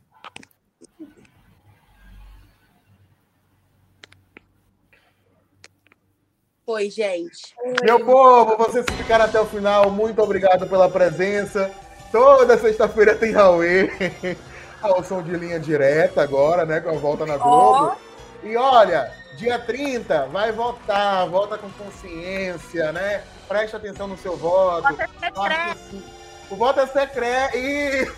[6.65, 7.53] Oi, gente.
[7.83, 11.69] Meu povo, vocês ficaram até o final, muito obrigado pela presença.
[12.09, 13.63] Toda sexta-feira tem Raul.
[14.81, 16.79] Ao som de linha direta agora, né?
[16.79, 17.97] Com a volta na Globo.
[17.97, 18.47] Oh.
[18.47, 23.23] E olha, Dia 30, vai votar, vota com consciência, né?
[23.47, 24.87] Preste atenção no seu voto.
[24.89, 26.03] O voto é secreto.
[26.49, 27.57] O voto é secreto.
[27.57, 28.11] E...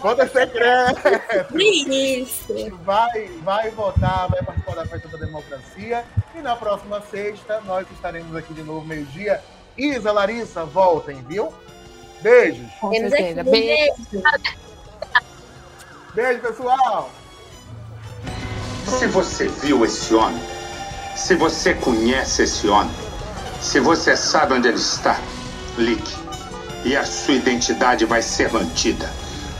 [0.00, 1.58] Voto é secreto.
[1.58, 2.54] Isso.
[2.82, 6.04] Vai, vai votar, vai participar da festa da democracia.
[6.34, 9.42] E na próxima sexta, nós estaremos aqui de novo, meio-dia.
[9.76, 11.52] Isa, Larissa, voltem, viu?
[12.20, 12.70] Beijos.
[12.80, 13.44] Com certeza.
[13.44, 14.22] beijo.
[16.14, 17.10] Beijo, pessoal.
[18.86, 20.40] Se você viu esse homem,
[21.16, 22.94] se você conhece esse homem,
[23.60, 25.18] se você sabe onde ele está,
[25.76, 26.14] ligue.
[26.84, 29.10] E a sua identidade vai ser mantida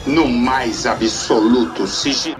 [0.06, 2.36] no mais absoluto sigilo.